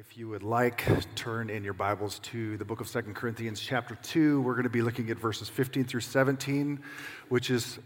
If 0.00 0.16
you 0.16 0.30
would 0.30 0.42
like, 0.42 0.82
turn 1.14 1.50
in 1.50 1.62
your 1.62 1.74
Bibles 1.74 2.20
to 2.20 2.56
the 2.56 2.64
book 2.64 2.80
of 2.80 2.88
Second 2.88 3.14
Corinthians, 3.16 3.60
chapter 3.60 3.96
2. 3.96 4.40
We're 4.40 4.54
going 4.54 4.62
to 4.62 4.70
be 4.70 4.80
looking 4.80 5.10
at 5.10 5.18
verses 5.18 5.50
15 5.50 5.84
through 5.84 6.00
17, 6.00 6.80
which 7.28 7.50
is 7.50 7.78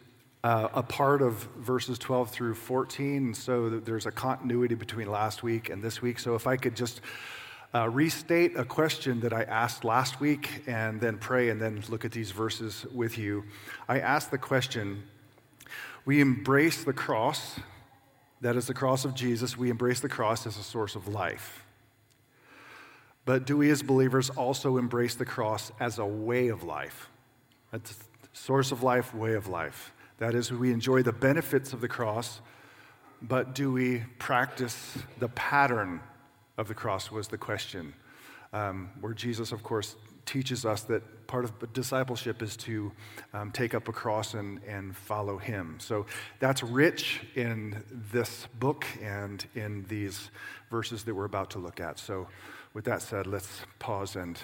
uh, 0.45 0.69
a 0.75 0.83
part 0.85 1.23
of 1.23 1.49
verses 1.59 1.99
12 1.99 2.31
through 2.31 2.55
14. 2.55 3.35
So 3.35 3.69
there's 3.81 4.07
a 4.07 4.13
continuity 4.13 4.77
between 4.77 5.11
last 5.11 5.43
week 5.43 5.71
and 5.71 5.83
this 5.83 6.01
week. 6.03 6.21
So 6.21 6.37
if 6.37 6.47
I 6.47 6.57
could 6.57 6.77
just 6.77 7.01
uh, 7.75 7.89
restate 7.89 8.57
a 8.57 8.65
question 8.65 9.19
that 9.23 9.33
I 9.33 9.43
asked 9.43 9.83
last 9.83 10.21
week 10.21 10.63
and 10.69 11.01
then 11.01 11.19
pray 11.19 11.49
and 11.49 11.61
then 11.61 11.83
look 11.89 12.05
at 12.05 12.13
these 12.13 12.31
verses 12.31 12.87
with 12.95 13.19
you. 13.19 13.43
I 13.89 13.99
asked 13.99 14.31
the 14.31 14.39
question 14.39 15.03
We 16.05 16.21
embrace 16.21 16.85
the 16.85 16.93
cross, 16.93 17.59
that 18.41 18.55
is 18.55 18.69
the 18.69 18.75
cross 18.75 19.05
of 19.05 19.17
Jesus, 19.17 19.59
we 19.59 19.69
embrace 19.69 19.99
the 19.99 20.09
cross 20.09 20.47
as 20.47 20.57
a 20.57 20.63
source 20.63 20.95
of 20.95 21.09
life. 21.09 21.64
But 23.25 23.47
do 23.47 23.57
we 23.57 23.71
as 23.71 23.83
believers 23.83 24.31
also 24.31 24.77
embrace 24.77 25.15
the 25.15 25.25
cross 25.25 25.73
as 25.81 25.99
a 25.99 26.07
way 26.07 26.49
of 26.49 26.63
life? 26.63 27.09
A 27.73 27.81
source 28.33 28.71
of 28.71 28.83
life, 28.83 29.15
way 29.15 29.35
of 29.35 29.49
life. 29.49 29.93
That 30.19 30.35
is, 30.35 30.53
we 30.53 30.73
enjoy 30.73 31.03
the 31.03 31.13
benefits 31.13 31.73
of 31.73 31.81
the 31.81 31.89
cross, 31.89 32.41
but 33.23 33.55
do 33.55 33.73
we 33.73 34.05
practice 34.19 34.99
the 35.19 35.29
pattern 35.29 36.01
of 36.59 36.69
the 36.69 36.75
cross? 36.75 37.11
Was 37.11 37.29
the 37.29 37.39
question. 37.39 37.95
Um, 38.53 38.91
where 39.01 39.15
Jesus, 39.15 39.51
of 39.51 39.63
course, 39.63 39.97
teaches 40.27 40.65
us 40.65 40.83
that 40.83 41.27
part 41.27 41.45
of 41.45 41.73
discipleship 41.73 42.43
is 42.43 42.57
to 42.57 42.93
um, 43.33 43.51
take 43.51 43.75
up 43.75 43.89
a 43.89 43.93
cross 43.93 44.35
and, 44.35 44.61
and 44.67 44.97
follow 44.97 45.39
him. 45.39 45.77
So 45.81 46.07
that's 46.39 46.63
rich 46.63 47.23
in 47.35 47.83
this 48.13 48.47
book 48.61 48.87
and 49.03 49.45
in 49.55 49.85
these 49.89 50.31
verses 50.71 51.03
that 51.05 51.15
we're 51.15 51.25
about 51.25 51.51
to 51.51 51.59
look 51.59 51.81
at. 51.81 51.99
So 51.99 52.29
with 52.75 52.85
that 52.85 53.01
said, 53.01 53.27
let's 53.27 53.61
pause 53.79 54.17
and 54.17 54.39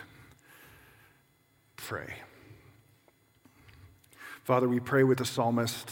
pray. 1.77 2.15
Father, 4.45 4.69
we 4.69 4.81
pray 4.81 5.03
with 5.03 5.19
the 5.19 5.25
psalmist 5.25 5.91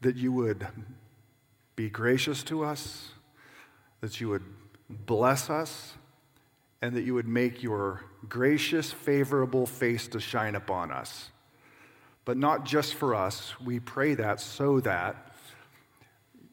that 0.00 0.16
you 0.16 0.32
would 0.32 0.66
be 1.76 1.90
gracious 1.90 2.42
to 2.44 2.64
us, 2.64 3.10
that 4.00 4.20
you 4.20 4.28
would 4.28 4.44
bless 4.88 5.50
us, 5.50 5.94
and 6.80 6.94
that 6.94 7.02
you 7.02 7.14
would 7.14 7.28
make 7.28 7.62
your 7.62 8.02
gracious, 8.28 8.92
favorable 8.92 9.66
face 9.66 10.08
to 10.08 10.20
shine 10.20 10.54
upon 10.54 10.90
us. 10.90 11.30
But 12.24 12.36
not 12.36 12.64
just 12.64 12.94
for 12.94 13.14
us, 13.14 13.54
we 13.60 13.80
pray 13.80 14.14
that 14.14 14.40
so 14.40 14.80
that 14.80 15.34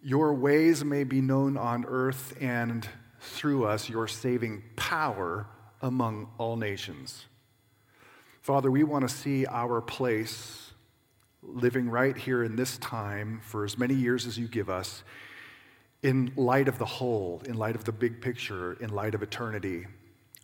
your 0.02 0.34
ways 0.34 0.84
may 0.84 1.04
be 1.04 1.22
known 1.22 1.58
on 1.58 1.86
earth 1.86 2.36
and 2.42 2.88
through 3.28 3.66
us 3.66 3.90
your 3.90 4.08
saving 4.08 4.64
power 4.76 5.46
among 5.82 6.30
all 6.38 6.56
nations. 6.56 7.26
Father, 8.42 8.72
we 8.72 8.84
want 8.84 9.08
to 9.08 9.14
see 9.14 9.46
our 9.46 9.82
place 9.82 10.72
living 11.44 11.90
right 11.90 12.18
here 12.18 12.44
in 12.44 12.56
this 12.56 12.78
time 12.78 13.40
for 13.44 13.64
as 13.64 13.78
many 13.78 13.94
years 13.94 14.26
as 14.26 14.38
you 14.38 14.48
give 14.48 14.70
us 14.70 15.04
in 16.04 16.32
light 16.36 16.68
of 16.68 16.78
the 16.78 16.86
whole, 16.86 17.42
in 17.46 17.58
light 17.58 17.76
of 17.76 17.84
the 17.84 17.92
big 17.92 18.22
picture, 18.22 18.74
in 18.74 18.90
light 18.90 19.16
of 19.16 19.24
eternity, 19.24 19.86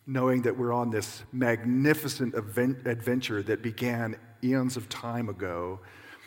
knowing 0.05 0.41
that 0.41 0.57
we're 0.57 0.73
on 0.73 0.89
this 0.89 1.23
magnificent 1.31 2.33
event, 2.35 2.85
adventure 2.85 3.41
that 3.43 3.61
began 3.61 4.15
eons 4.43 4.75
of 4.75 4.89
time 4.89 5.29
ago 5.29 5.79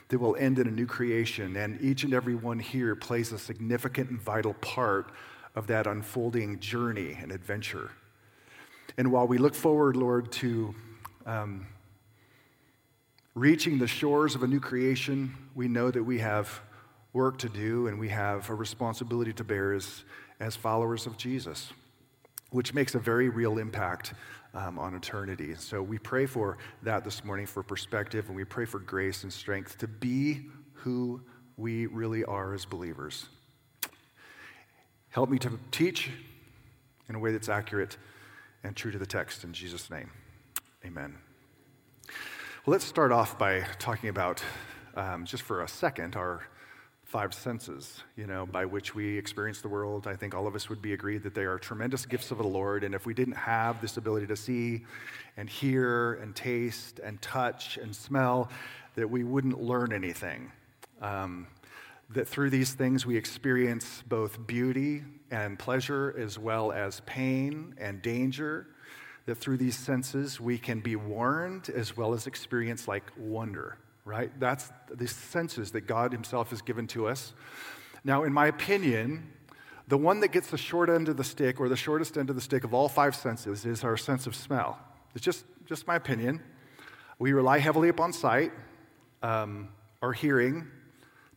that 0.08 0.18
will 0.18 0.36
end 0.36 0.58
in 0.58 0.68
a 0.68 0.70
new 0.70 0.86
creation. 0.86 1.56
And 1.56 1.80
each 1.82 2.04
and 2.04 2.14
every 2.14 2.34
one 2.34 2.58
here 2.58 2.94
plays 2.94 3.32
a 3.32 3.38
significant 3.38 4.10
and 4.10 4.20
vital 4.20 4.54
part 4.54 5.12
of 5.56 5.66
that 5.66 5.86
unfolding 5.86 6.60
journey 6.60 7.18
and 7.20 7.32
adventure. 7.32 7.90
And 8.98 9.10
while 9.10 9.26
we 9.26 9.38
look 9.38 9.54
forward, 9.54 9.96
Lord, 9.96 10.30
to 10.32 10.74
um, 11.24 11.66
reaching 13.34 13.78
the 13.78 13.86
shores 13.86 14.34
of 14.34 14.42
a 14.42 14.46
new 14.46 14.60
creation, 14.60 15.34
we 15.54 15.66
know 15.66 15.90
that 15.90 16.02
we 16.02 16.18
have 16.18 16.60
work 17.12 17.38
to 17.38 17.48
do 17.48 17.86
and 17.86 17.98
we 17.98 18.10
have 18.10 18.48
a 18.50 18.54
responsibility 18.54 19.32
to 19.32 19.42
bear 19.42 19.72
as, 19.72 20.04
as 20.38 20.54
followers 20.54 21.06
of 21.06 21.16
Jesus, 21.16 21.72
which 22.50 22.74
makes 22.74 22.94
a 22.94 22.98
very 22.98 23.30
real 23.30 23.58
impact 23.58 24.12
um, 24.54 24.78
on 24.78 24.94
eternity. 24.94 25.54
So 25.54 25.82
we 25.82 25.98
pray 25.98 26.26
for 26.26 26.58
that 26.82 27.04
this 27.04 27.24
morning 27.24 27.46
for 27.46 27.62
perspective, 27.62 28.26
and 28.28 28.36
we 28.36 28.44
pray 28.44 28.64
for 28.66 28.78
grace 28.78 29.22
and 29.22 29.32
strength 29.32 29.78
to 29.78 29.88
be 29.88 30.46
who 30.72 31.22
we 31.56 31.86
really 31.86 32.24
are 32.24 32.54
as 32.54 32.64
believers. 32.64 33.26
Help 35.16 35.30
me 35.30 35.38
to 35.38 35.58
teach 35.70 36.10
in 37.08 37.14
a 37.14 37.18
way 37.18 37.32
that's 37.32 37.48
accurate 37.48 37.96
and 38.62 38.76
true 38.76 38.90
to 38.90 38.98
the 38.98 39.06
text. 39.06 39.44
In 39.44 39.54
Jesus' 39.54 39.90
name, 39.90 40.10
amen. 40.84 41.14
Well, 42.04 42.72
let's 42.72 42.84
start 42.84 43.12
off 43.12 43.38
by 43.38 43.60
talking 43.78 44.10
about, 44.10 44.42
um, 44.94 45.24
just 45.24 45.42
for 45.42 45.62
a 45.62 45.68
second, 45.68 46.16
our 46.16 46.42
five 47.02 47.32
senses, 47.32 48.02
you 48.14 48.26
know, 48.26 48.44
by 48.44 48.66
which 48.66 48.94
we 48.94 49.16
experience 49.16 49.62
the 49.62 49.70
world. 49.70 50.06
I 50.06 50.16
think 50.16 50.34
all 50.34 50.46
of 50.46 50.54
us 50.54 50.68
would 50.68 50.82
be 50.82 50.92
agreed 50.92 51.22
that 51.22 51.34
they 51.34 51.44
are 51.44 51.58
tremendous 51.58 52.04
gifts 52.04 52.30
of 52.30 52.36
the 52.36 52.44
Lord. 52.46 52.84
And 52.84 52.94
if 52.94 53.06
we 53.06 53.14
didn't 53.14 53.36
have 53.36 53.80
this 53.80 53.96
ability 53.96 54.26
to 54.26 54.36
see 54.36 54.84
and 55.38 55.48
hear 55.48 56.16
and 56.16 56.36
taste 56.36 56.98
and 56.98 57.22
touch 57.22 57.78
and 57.78 57.96
smell, 57.96 58.50
that 58.96 59.08
we 59.08 59.24
wouldn't 59.24 59.62
learn 59.62 59.94
anything. 59.94 60.52
Um, 61.00 61.46
that 62.10 62.28
through 62.28 62.50
these 62.50 62.74
things 62.74 63.04
we 63.04 63.16
experience 63.16 64.02
both 64.08 64.46
beauty 64.46 65.02
and 65.30 65.58
pleasure 65.58 66.14
as 66.18 66.38
well 66.38 66.72
as 66.72 67.00
pain 67.06 67.74
and 67.78 68.00
danger. 68.02 68.68
That 69.26 69.36
through 69.36 69.56
these 69.56 69.76
senses 69.76 70.40
we 70.40 70.56
can 70.56 70.80
be 70.80 70.94
warned 70.94 71.68
as 71.68 71.96
well 71.96 72.14
as 72.14 72.28
experience 72.28 72.86
like 72.86 73.02
wonder, 73.16 73.76
right? 74.04 74.30
That's 74.38 74.70
the 74.88 75.08
senses 75.08 75.72
that 75.72 75.82
God 75.82 76.12
Himself 76.12 76.50
has 76.50 76.62
given 76.62 76.86
to 76.88 77.08
us. 77.08 77.32
Now, 78.04 78.22
in 78.22 78.32
my 78.32 78.46
opinion, 78.46 79.32
the 79.88 79.96
one 79.96 80.20
that 80.20 80.28
gets 80.28 80.48
the 80.48 80.58
short 80.58 80.88
end 80.88 81.08
of 81.08 81.16
the 81.16 81.24
stick 81.24 81.58
or 81.60 81.68
the 81.68 81.76
shortest 81.76 82.16
end 82.16 82.30
of 82.30 82.36
the 82.36 82.42
stick 82.42 82.62
of 82.62 82.72
all 82.72 82.88
five 82.88 83.16
senses 83.16 83.66
is 83.66 83.82
our 83.82 83.96
sense 83.96 84.28
of 84.28 84.36
smell. 84.36 84.78
It's 85.16 85.24
just, 85.24 85.44
just 85.64 85.88
my 85.88 85.96
opinion. 85.96 86.40
We 87.18 87.32
rely 87.32 87.58
heavily 87.58 87.88
upon 87.88 88.12
sight, 88.12 88.52
um, 89.22 89.70
our 90.02 90.12
hearing, 90.12 90.68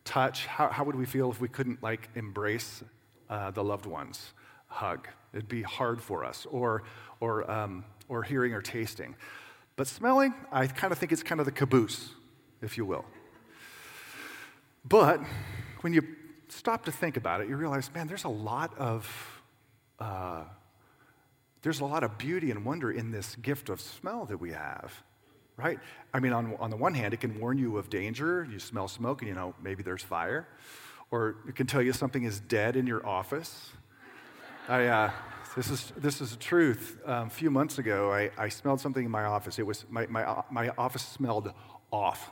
touch, 0.04 0.46
how, 0.46 0.68
how 0.68 0.84
would 0.84 0.96
we 0.96 1.06
feel 1.06 1.30
if 1.30 1.40
we 1.40 1.48
couldn't 1.48 1.82
like 1.82 2.08
embrace 2.14 2.82
uh, 3.28 3.50
the 3.50 3.62
loved 3.62 3.86
ones, 3.86 4.32
hug? 4.66 5.08
It'd 5.32 5.48
be 5.48 5.62
hard 5.62 6.00
for 6.00 6.24
us, 6.24 6.46
or, 6.50 6.82
or, 7.20 7.50
um, 7.50 7.84
or 8.08 8.22
hearing 8.22 8.52
or 8.52 8.62
tasting. 8.62 9.14
But 9.76 9.86
smelling, 9.86 10.34
I 10.52 10.66
kind 10.66 10.92
of 10.92 10.98
think 10.98 11.12
it's 11.12 11.22
kind 11.22 11.40
of 11.40 11.46
the 11.46 11.52
caboose, 11.52 12.10
if 12.60 12.76
you 12.76 12.84
will. 12.84 13.04
But 14.84 15.20
when 15.82 15.92
you 15.92 16.02
stop 16.48 16.84
to 16.86 16.92
think 16.92 17.16
about 17.16 17.40
it, 17.40 17.48
you 17.48 17.56
realize, 17.56 17.90
man, 17.94 18.06
there's 18.06 18.24
a 18.24 18.28
lot 18.28 18.76
of 18.78 19.42
uh, 19.98 20.44
there's 21.62 21.80
a 21.80 21.84
lot 21.84 22.02
of 22.02 22.16
beauty 22.16 22.50
and 22.50 22.64
wonder 22.64 22.90
in 22.90 23.10
this 23.10 23.36
gift 23.36 23.68
of 23.68 23.80
smell 23.80 24.24
that 24.26 24.38
we 24.38 24.52
have 24.52 25.02
right? 25.60 25.78
I 26.14 26.20
mean, 26.20 26.32
on, 26.32 26.56
on 26.58 26.70
the 26.70 26.76
one 26.76 26.94
hand, 26.94 27.12
it 27.14 27.20
can 27.20 27.38
warn 27.38 27.58
you 27.58 27.76
of 27.76 27.90
danger. 27.90 28.48
You 28.50 28.58
smell 28.58 28.88
smoke 28.88 29.20
and 29.20 29.28
you 29.28 29.34
know 29.34 29.54
maybe 29.62 29.82
there's 29.82 30.02
fire. 30.02 30.48
Or 31.10 31.36
it 31.48 31.54
can 31.54 31.66
tell 31.66 31.82
you 31.82 31.92
something 31.92 32.24
is 32.24 32.40
dead 32.40 32.76
in 32.76 32.86
your 32.86 33.04
office. 33.06 33.70
I, 34.68 34.86
uh, 34.86 35.10
this, 35.56 35.70
is, 35.70 35.92
this 35.96 36.20
is 36.20 36.30
the 36.30 36.36
truth. 36.36 36.98
Um, 37.04 37.26
a 37.26 37.30
few 37.30 37.50
months 37.50 37.78
ago, 37.78 38.12
I, 38.12 38.30
I 38.38 38.48
smelled 38.48 38.80
something 38.80 39.04
in 39.04 39.10
my 39.10 39.24
office. 39.24 39.58
It 39.58 39.66
was, 39.66 39.84
my, 39.90 40.06
my, 40.06 40.42
my 40.50 40.70
office 40.78 41.02
smelled 41.02 41.52
off, 41.92 42.30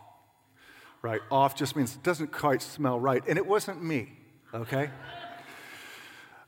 right? 1.02 1.20
Off 1.30 1.56
just 1.56 1.76
means 1.76 1.96
it 1.96 2.02
doesn't 2.02 2.32
quite 2.32 2.62
smell 2.62 2.98
right. 3.00 3.22
And 3.28 3.36
it 3.36 3.46
wasn't 3.46 3.82
me, 3.82 4.12
okay? 4.54 4.90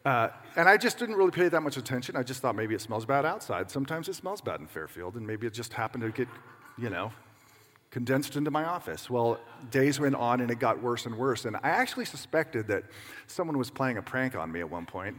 Uh, 0.05 0.29
and 0.57 0.69
I 0.69 0.77
just 0.77 0.99
didn't 0.99 1.17
really 1.17 1.31
pay 1.31 1.49
that 1.49 1.61
much 1.61 1.77
attention. 1.77 2.17
I 2.17 2.23
just 2.23 2.41
thought 2.41 2.57
maybe 2.57 2.75
it 2.75 2.81
smells 2.81 3.05
bad 3.05 3.27
outside. 3.27 3.71
Sometimes 3.71 4.09
it 4.09 4.15
smells 4.15 4.41
bad 4.41 4.61
in 4.61 4.67
Fairfield, 4.67 5.17
and 5.17 5.27
maybe 5.27 5.47
it 5.47 5.53
just 5.53 5.73
happened 5.73 6.03
to 6.03 6.11
get 6.11 6.29
you 6.81 6.91
know, 6.91 7.13
condensed 7.91 8.37
into 8.37 8.51
my 8.51 8.65
office. 8.65 9.11
Well, 9.11 9.39
days 9.71 9.99
went 10.01 10.15
on 10.15 10.41
and 10.41 10.51
it 10.51 10.59
got 10.59 10.81
worse 10.81 11.07
and 11.07 11.17
worse. 11.17 11.45
And 11.45 11.57
I 11.57 11.71
actually 11.71 12.05
suspected 12.05 12.69
that 12.69 12.85
someone 13.27 13.59
was 13.59 13.71
playing 13.71 13.99
a 13.99 14.03
prank 14.03 14.35
on 14.35 14.51
me 14.51 14.61
at 14.61 14.71
one 14.71 14.87
point. 14.87 15.19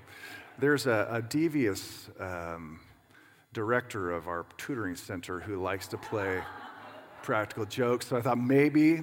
There's 0.57 0.85
a, 0.85 1.07
a 1.11 1.21
devious 1.21 2.09
um, 2.19 2.79
director 3.53 4.11
of 4.11 4.27
our 4.27 4.45
tutoring 4.57 4.95
center 4.95 5.39
who 5.39 5.61
likes 5.61 5.87
to 5.87 5.97
play 5.97 6.41
practical 7.23 7.65
jokes. 7.65 8.07
So 8.07 8.17
I 8.17 8.21
thought 8.21 8.37
maybe. 8.37 9.01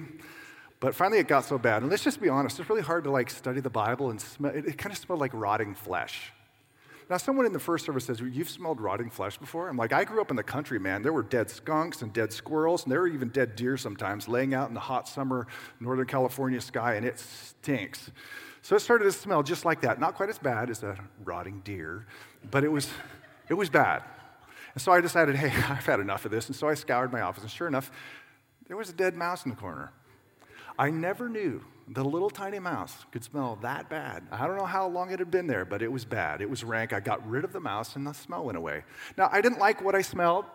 But 0.79 0.95
finally, 0.95 1.19
it 1.19 1.27
got 1.27 1.45
so 1.45 1.57
bad. 1.57 1.81
And 1.81 1.91
let's 1.91 2.03
just 2.03 2.21
be 2.21 2.29
honest, 2.29 2.59
it's 2.59 2.69
really 2.69 2.81
hard 2.81 3.03
to 3.03 3.11
like 3.11 3.29
study 3.29 3.59
the 3.59 3.69
Bible 3.69 4.09
and 4.09 4.19
smell. 4.19 4.51
It, 4.51 4.65
it 4.65 4.77
kind 4.77 4.91
of 4.91 4.97
smelled 4.97 5.19
like 5.19 5.31
rotting 5.33 5.75
flesh. 5.75 6.31
Now, 7.09 7.17
someone 7.17 7.47
in 7.47 7.53
the 7.53 7.59
first 7.59 7.85
service 7.85 8.05
says, 8.05 8.19
You've 8.19 8.49
smelled 8.49 8.79
rotting 8.79 9.09
flesh 9.09 9.37
before? 9.37 9.67
I'm 9.67 9.77
like, 9.77 9.91
I 9.91 10.03
grew 10.03 10.21
up 10.21 10.29
in 10.29 10.35
the 10.35 10.43
country, 10.43 10.79
man. 10.79 11.01
There 11.01 11.11
were 11.11 11.23
dead 11.23 11.49
skunks 11.49 12.03
and 12.03 12.13
dead 12.13 12.31
squirrels, 12.31 12.83
and 12.83 12.91
there 12.91 12.99
were 12.99 13.07
even 13.07 13.29
dead 13.29 13.55
deer 13.55 13.77
sometimes 13.77 14.27
laying 14.27 14.53
out 14.53 14.67
in 14.67 14.75
the 14.75 14.79
hot 14.79 15.07
summer 15.07 15.47
Northern 15.79 16.05
California 16.05 16.61
sky, 16.61 16.95
and 16.95 17.05
it 17.05 17.17
stinks. 17.17 18.11
So 18.61 18.75
it 18.75 18.81
started 18.81 19.05
to 19.05 19.11
smell 19.11 19.41
just 19.41 19.65
like 19.65 19.81
that. 19.81 19.99
Not 19.99 20.15
quite 20.15 20.29
as 20.29 20.37
bad 20.37 20.69
as 20.69 20.83
a 20.83 20.97
rotting 21.23 21.61
deer, 21.61 22.05
but 22.51 22.63
it 22.63 22.71
was, 22.71 22.87
it 23.49 23.55
was 23.55 23.71
bad. 23.71 24.03
And 24.75 24.81
so 24.81 24.91
I 24.91 25.01
decided, 25.01 25.35
hey, 25.35 25.47
I've 25.69 25.85
had 25.85 25.99
enough 25.99 26.25
of 26.25 26.31
this. 26.31 26.45
And 26.45 26.55
so 26.55 26.69
I 26.69 26.75
scoured 26.75 27.11
my 27.11 27.21
office, 27.21 27.41
and 27.41 27.51
sure 27.51 27.67
enough, 27.67 27.91
there 28.67 28.77
was 28.77 28.89
a 28.89 28.93
dead 28.93 29.15
mouse 29.15 29.45
in 29.45 29.49
the 29.49 29.57
corner. 29.57 29.91
I 30.79 30.89
never 30.91 31.27
knew 31.27 31.61
the 31.89 32.05
little 32.05 32.29
tiny 32.29 32.57
mouse 32.57 33.05
could 33.11 33.23
smell 33.23 33.57
that 33.61 33.89
bad. 33.89 34.23
I 34.31 34.47
don't 34.47 34.55
know 34.55 34.65
how 34.65 34.87
long 34.87 35.11
it 35.11 35.19
had 35.19 35.29
been 35.29 35.45
there, 35.45 35.65
but 35.65 35.81
it 35.81 35.91
was 35.91 36.05
bad. 36.05 36.41
It 36.41 36.49
was 36.49 36.63
rank. 36.63 36.93
I 36.93 37.01
got 37.01 37.27
rid 37.29 37.43
of 37.43 37.51
the 37.51 37.59
mouse, 37.59 37.97
and 37.97 38.07
the 38.07 38.13
smell 38.13 38.45
went 38.45 38.57
away. 38.57 38.85
Now, 39.17 39.27
I 39.29 39.41
didn't 39.41 39.59
like 39.59 39.83
what 39.83 39.93
I 39.93 40.01
smelled, 40.01 40.45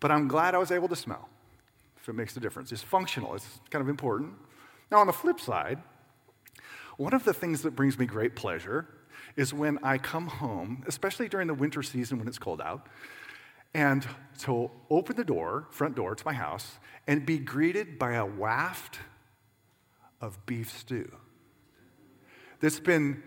but 0.00 0.10
I'm 0.10 0.26
glad 0.26 0.56
I 0.56 0.58
was 0.58 0.72
able 0.72 0.88
to 0.88 0.96
smell, 0.96 1.28
if 1.96 2.08
it 2.08 2.14
makes 2.14 2.36
a 2.36 2.40
difference. 2.40 2.72
It's 2.72 2.82
functional, 2.82 3.36
it's 3.36 3.60
kind 3.70 3.82
of 3.82 3.88
important. 3.88 4.32
Now, 4.90 4.98
on 4.98 5.06
the 5.06 5.12
flip 5.12 5.38
side, 5.38 5.80
one 6.96 7.14
of 7.14 7.22
the 7.22 7.32
things 7.32 7.62
that 7.62 7.76
brings 7.76 7.96
me 7.96 8.06
great 8.06 8.34
pleasure 8.34 8.88
is 9.36 9.54
when 9.54 9.78
I 9.84 9.98
come 9.98 10.26
home, 10.26 10.82
especially 10.88 11.28
during 11.28 11.46
the 11.46 11.54
winter 11.54 11.84
season 11.84 12.18
when 12.18 12.26
it's 12.26 12.38
cold 12.38 12.60
out, 12.60 12.88
and 13.74 14.06
to 14.40 14.70
open 14.90 15.16
the 15.16 15.24
door, 15.24 15.66
front 15.70 15.96
door 15.96 16.14
to 16.14 16.24
my 16.24 16.32
house, 16.32 16.78
and 17.06 17.26
be 17.26 17.38
greeted 17.38 17.98
by 17.98 18.14
a 18.14 18.24
waft 18.24 18.98
of 20.20 20.44
beef 20.46 20.70
stew 20.70 21.10
that's 22.64 22.80
been 22.80 23.22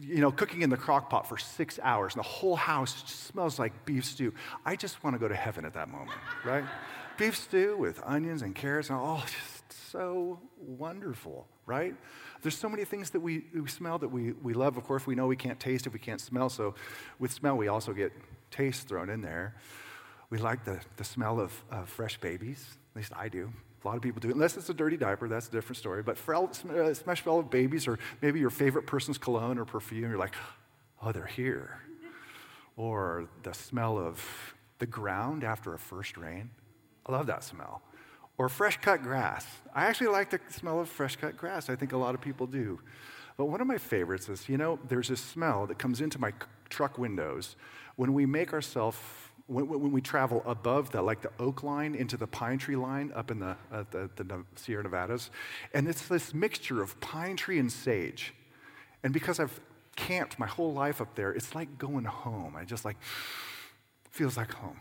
you 0.00 0.20
know 0.20 0.30
cooking 0.30 0.62
in 0.62 0.70
the 0.70 0.76
crock 0.76 1.10
pot 1.10 1.28
for 1.28 1.36
six 1.36 1.78
hours 1.82 2.14
and 2.14 2.24
the 2.24 2.28
whole 2.28 2.56
house 2.56 3.04
smells 3.06 3.58
like 3.58 3.84
beef 3.84 4.04
stew. 4.04 4.32
I 4.64 4.76
just 4.76 5.04
want 5.04 5.14
to 5.14 5.20
go 5.20 5.28
to 5.28 5.34
heaven 5.34 5.66
at 5.66 5.74
that 5.74 5.88
moment 5.88 6.18
right? 6.44 6.64
Beef 7.18 7.36
stew 7.36 7.76
with 7.76 8.00
onions 8.06 8.42
and 8.42 8.54
carrots 8.54 8.90
and 8.90 8.98
all 8.98 9.20
just 9.20 9.90
so 9.92 10.40
wonderful 10.58 11.46
right? 11.66 11.94
There's 12.40 12.56
so 12.56 12.68
many 12.70 12.86
things 12.86 13.10
that 13.10 13.20
we, 13.20 13.44
we 13.52 13.68
smell 13.68 13.98
that 13.98 14.08
we, 14.08 14.32
we 14.32 14.54
love. 14.54 14.78
Of 14.78 14.84
course 14.84 15.06
we 15.06 15.14
know 15.14 15.26
we 15.26 15.36
can't 15.36 15.60
taste 15.60 15.86
if 15.86 15.92
we 15.92 15.98
can't 15.98 16.20
smell. 16.20 16.48
So 16.48 16.74
with 17.18 17.30
smell 17.30 17.56
we 17.56 17.68
also 17.68 17.92
get 17.92 18.12
taste 18.50 18.88
thrown 18.88 19.10
in 19.10 19.20
there 19.20 19.54
we 20.30 20.38
like 20.38 20.64
the, 20.64 20.80
the 20.96 21.04
smell 21.04 21.40
of, 21.40 21.52
of 21.70 21.88
fresh 21.88 22.18
babies 22.20 22.78
at 22.92 22.96
least 22.96 23.12
i 23.16 23.28
do 23.28 23.52
a 23.84 23.88
lot 23.88 23.96
of 23.96 24.02
people 24.02 24.20
do, 24.20 24.30
unless 24.30 24.56
it's 24.56 24.68
a 24.68 24.74
dirty 24.74 24.96
diaper, 24.96 25.28
that's 25.28 25.48
a 25.48 25.50
different 25.50 25.76
story. 25.76 26.02
But 26.02 26.18
uh, 26.28 26.94
smash 26.94 27.22
smell 27.22 27.38
of 27.38 27.50
babies, 27.50 27.86
or 27.86 27.98
maybe 28.20 28.40
your 28.40 28.50
favorite 28.50 28.86
person's 28.86 29.18
cologne 29.18 29.58
or 29.58 29.64
perfume, 29.64 30.10
you're 30.10 30.18
like, 30.18 30.34
oh, 31.02 31.12
they're 31.12 31.26
here. 31.26 31.80
Or 32.76 33.28
the 33.42 33.54
smell 33.54 33.98
of 33.98 34.22
the 34.78 34.86
ground 34.86 35.44
after 35.44 35.74
a 35.74 35.78
first 35.78 36.16
rain. 36.16 36.50
I 37.06 37.12
love 37.12 37.26
that 37.26 37.44
smell. 37.44 37.82
Or 38.36 38.48
fresh 38.48 38.78
cut 38.80 39.02
grass. 39.02 39.46
I 39.74 39.86
actually 39.86 40.08
like 40.08 40.30
the 40.30 40.40
smell 40.48 40.80
of 40.80 40.88
fresh 40.88 41.16
cut 41.16 41.36
grass. 41.36 41.70
I 41.70 41.76
think 41.76 41.92
a 41.92 41.96
lot 41.96 42.14
of 42.14 42.20
people 42.20 42.46
do. 42.46 42.80
But 43.36 43.46
one 43.46 43.60
of 43.60 43.66
my 43.66 43.78
favorites 43.78 44.28
is, 44.28 44.48
you 44.48 44.58
know, 44.58 44.78
there's 44.88 45.08
this 45.08 45.20
smell 45.20 45.66
that 45.66 45.78
comes 45.78 46.00
into 46.00 46.20
my 46.20 46.32
truck 46.68 46.98
windows 46.98 47.56
when 47.96 48.12
we 48.12 48.26
make 48.26 48.52
ourselves 48.52 48.98
when, 49.48 49.66
when, 49.68 49.92
we 49.92 50.00
travel 50.00 50.42
above 50.46 50.90
the 50.90 51.00
like 51.00 51.22
the 51.22 51.30
oak 51.38 51.62
line 51.62 51.94
into 51.94 52.16
the 52.16 52.26
pine 52.26 52.58
tree 52.58 52.76
line 52.76 53.10
up 53.14 53.30
in 53.30 53.40
the, 53.40 53.56
uh, 53.72 53.84
the, 53.90 54.08
the 54.16 54.44
Sierra 54.54 54.82
Nevadas, 54.82 55.30
and 55.74 55.88
it's 55.88 56.06
this 56.06 56.34
mixture 56.34 56.82
of 56.82 57.00
pine 57.00 57.36
tree 57.36 57.58
and 57.58 57.72
sage. 57.72 58.34
And 59.02 59.12
because 59.12 59.40
I've 59.40 59.58
camped 59.96 60.38
my 60.38 60.46
whole 60.46 60.72
life 60.72 61.00
up 61.00 61.14
there, 61.14 61.32
it's 61.32 61.54
like 61.54 61.78
going 61.78 62.04
home. 62.04 62.56
I 62.56 62.64
just 62.64 62.84
like 62.84 62.96
feels 64.10 64.36
like 64.36 64.52
home. 64.52 64.78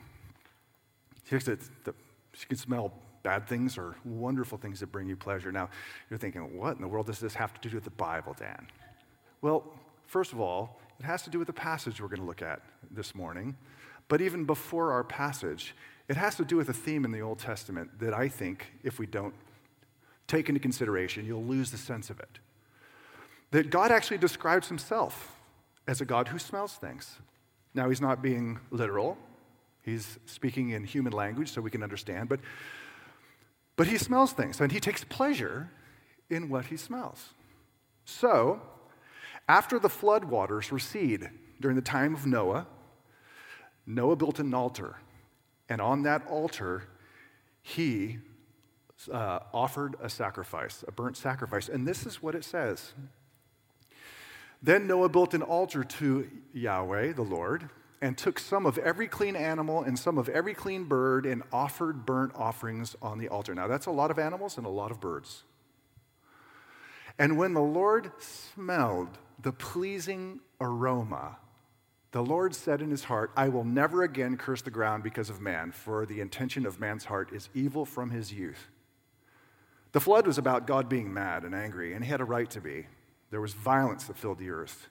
You 1.32 1.40
can 1.40 2.58
smell 2.58 2.94
bad 3.24 3.48
things 3.48 3.78
or 3.78 3.96
wonderful 4.06 4.58
things 4.58 4.80
that 4.80 4.88
bring 4.88 5.08
you 5.08 5.16
pleasure. 5.16 5.52
Now, 5.52 5.70
you're 6.10 6.20
thinking, 6.20 6.58
what 6.58 6.76
in 6.76 6.82
the 6.82 6.88
world 6.88 7.08
does 7.08 7.20
this 7.20 7.34
have 7.34 7.60
to 7.60 7.70
do 7.70 7.76
with 7.76 7.84
the 7.84 7.90
Bible, 7.92 8.36
Dan? 8.38 8.68
Well, 9.42 9.64
first 10.08 10.34
of 10.34 10.40
all, 10.40 10.80
it 11.00 11.06
has 11.06 11.24
to 11.24 11.30
do 11.30 11.38
with 11.38 11.48
the 11.48 11.54
passage 11.54 12.02
we're 12.02 12.08
going 12.08 12.22
to 12.22 12.26
look 12.26 12.42
at 12.42 12.62
this 12.92 13.14
morning. 13.14 13.56
But 14.08 14.22
even 14.22 14.46
before 14.46 14.92
our 14.92 15.04
passage, 15.04 15.76
it 16.08 16.16
has 16.16 16.36
to 16.36 16.46
do 16.46 16.56
with 16.56 16.70
a 16.70 16.74
theme 16.74 17.04
in 17.04 17.12
the 17.12 17.22
Old 17.22 17.40
Testament 17.40 18.00
that 18.00 18.14
I 18.14 18.30
think, 18.30 18.72
if 18.84 19.00
we 19.00 19.06
don't 19.06 19.34
take 20.28 20.50
into 20.50 20.60
consideration, 20.60 21.26
you'll 21.26 21.44
lose 21.44 21.72
the 21.72 21.78
sense 21.78 22.10
of 22.10 22.20
it. 22.20 22.40
That 23.52 23.70
God 23.70 23.92
actually 23.92 24.18
describes 24.18 24.68
himself 24.68 25.36
as 25.88 26.02
a 26.02 26.06
God 26.06 26.28
who 26.28 26.40
smells 26.40 26.74
things. 26.74 27.18
Now, 27.74 27.90
he's 27.90 28.02
not 28.02 28.22
being 28.22 28.60
literal, 28.72 29.18
he's 29.84 30.18
speaking 30.26 30.70
in 30.72 30.84
human 30.84 31.14
language 31.14 31.52
so 31.52 31.62
we 31.62 31.72
can 31.72 31.84
understand, 31.84 32.30
but, 32.30 32.40
but 33.76 33.88
he 33.88 33.98
smells 33.98 34.34
things 34.34 34.60
and 34.60 34.72
he 34.72 34.80
takes 34.80 35.04
pleasure 35.04 35.70
in 36.30 36.50
what 36.50 36.66
he 36.66 36.78
smells. 36.78 37.34
So, 38.06 38.62
after 39.48 39.80
the 39.80 39.90
flood 39.90 40.26
waters 40.26 40.72
recede 40.72 41.30
during 41.62 41.76
the 41.76 41.82
time 41.82 42.14
of 42.14 42.26
Noah, 42.26 42.68
Noah 43.88 44.18
built 44.18 44.40
an 44.40 44.54
altar, 44.54 44.98
and 45.70 45.80
on 45.80 46.04
that 46.04 46.28
altar, 46.28 46.84
he 47.62 48.20
uh, 49.12 49.40
offered 49.54 49.96
a 50.02 50.10
sacrifice, 50.10 50.84
a 50.88 50.92
burnt 50.92 51.16
sacrifice. 51.16 51.70
And 51.70 51.88
this 51.88 52.06
is 52.06 52.22
what 52.22 52.36
it 52.36 52.44
says 52.44 52.94
Then 54.62 54.88
Noah 54.88 55.10
built 55.10 55.34
an 55.34 55.42
altar 55.42 55.84
to 55.84 56.30
Yahweh, 56.54 57.14
the 57.14 57.22
Lord, 57.22 57.70
and 58.02 58.18
took 58.18 58.40
some 58.40 58.66
of 58.66 58.78
every 58.78 59.08
clean 59.08 59.36
animal 59.36 59.84
and 59.84 59.98
some 59.98 60.18
of 60.18 60.30
every 60.30 60.54
clean 60.54 60.84
bird 60.84 61.26
and 61.26 61.44
offered 61.52 62.06
burnt 62.06 62.34
offerings 62.36 62.96
on 63.02 63.18
the 63.18 63.30
altar. 63.30 63.56
Now, 63.56 63.68
that's 63.68 63.86
a 63.86 63.92
lot 63.92 64.12
of 64.12 64.20
animals 64.20 64.58
and 64.58 64.66
a 64.66 64.70
lot 64.70 64.92
of 64.92 65.00
birds. 65.00 65.44
And 67.18 67.38
when 67.38 67.54
the 67.54 67.62
Lord 67.62 68.12
smelled 68.20 69.18
the 69.42 69.52
pleasing 69.52 70.42
aroma 70.62 71.38
the 72.12 72.24
Lord 72.24 72.56
said 72.56 72.82
in 72.82 72.90
his 72.90 73.04
heart, 73.06 73.32
I 73.36 73.50
will 73.50 73.64
never 73.64 74.04
again 74.04 74.38
curse 74.38 74.62
the 74.62 74.72
ground 74.72 75.04
because 75.04 75.30
of 75.30 75.42
man, 75.42 75.72
for 75.72 76.06
the 76.06 76.22
intention 76.22 76.66
of 76.66 76.80
man's 76.80 77.06
heart 77.06 77.34
is 77.34 77.50
evil 77.54 77.86
from 77.86 78.12
his 78.12 78.32
youth. 78.32 78.68
The 79.92 80.00
flood 80.00 80.28
was 80.28 80.38
about 80.38 80.68
God 80.68 80.90
being 80.90 81.14
mad 81.14 81.44
and 81.44 81.54
angry, 81.54 81.94
and 81.94 82.04
he 82.04 82.10
had 82.10 82.22
a 82.22 82.26
right 82.26 82.50
to 82.52 82.62
be. 82.62 82.88
There 83.30 83.42
was 83.42 83.54
violence 83.54 84.06
that 84.06 84.18
filled 84.18 84.40
the 84.40 84.50
earth. 84.50 84.88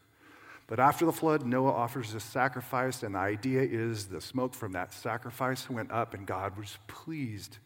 But 0.67 0.81
after 0.81 1.07
the 1.07 1.13
flood, 1.13 1.47
Noah 1.47 1.73
offers 1.73 2.13
a 2.15 2.21
sacrifice, 2.21 3.03
and 3.03 3.15
the 3.15 3.21
idea 3.21 3.63
is 3.63 4.07
the 4.07 4.21
smoke 4.21 4.53
from 4.53 4.73
that 4.73 4.93
sacrifice 4.93 5.71
went 5.71 5.93
up, 5.93 6.13
and 6.13 6.27
God 6.27 6.59
was 6.59 6.79
pleased. 6.87 7.59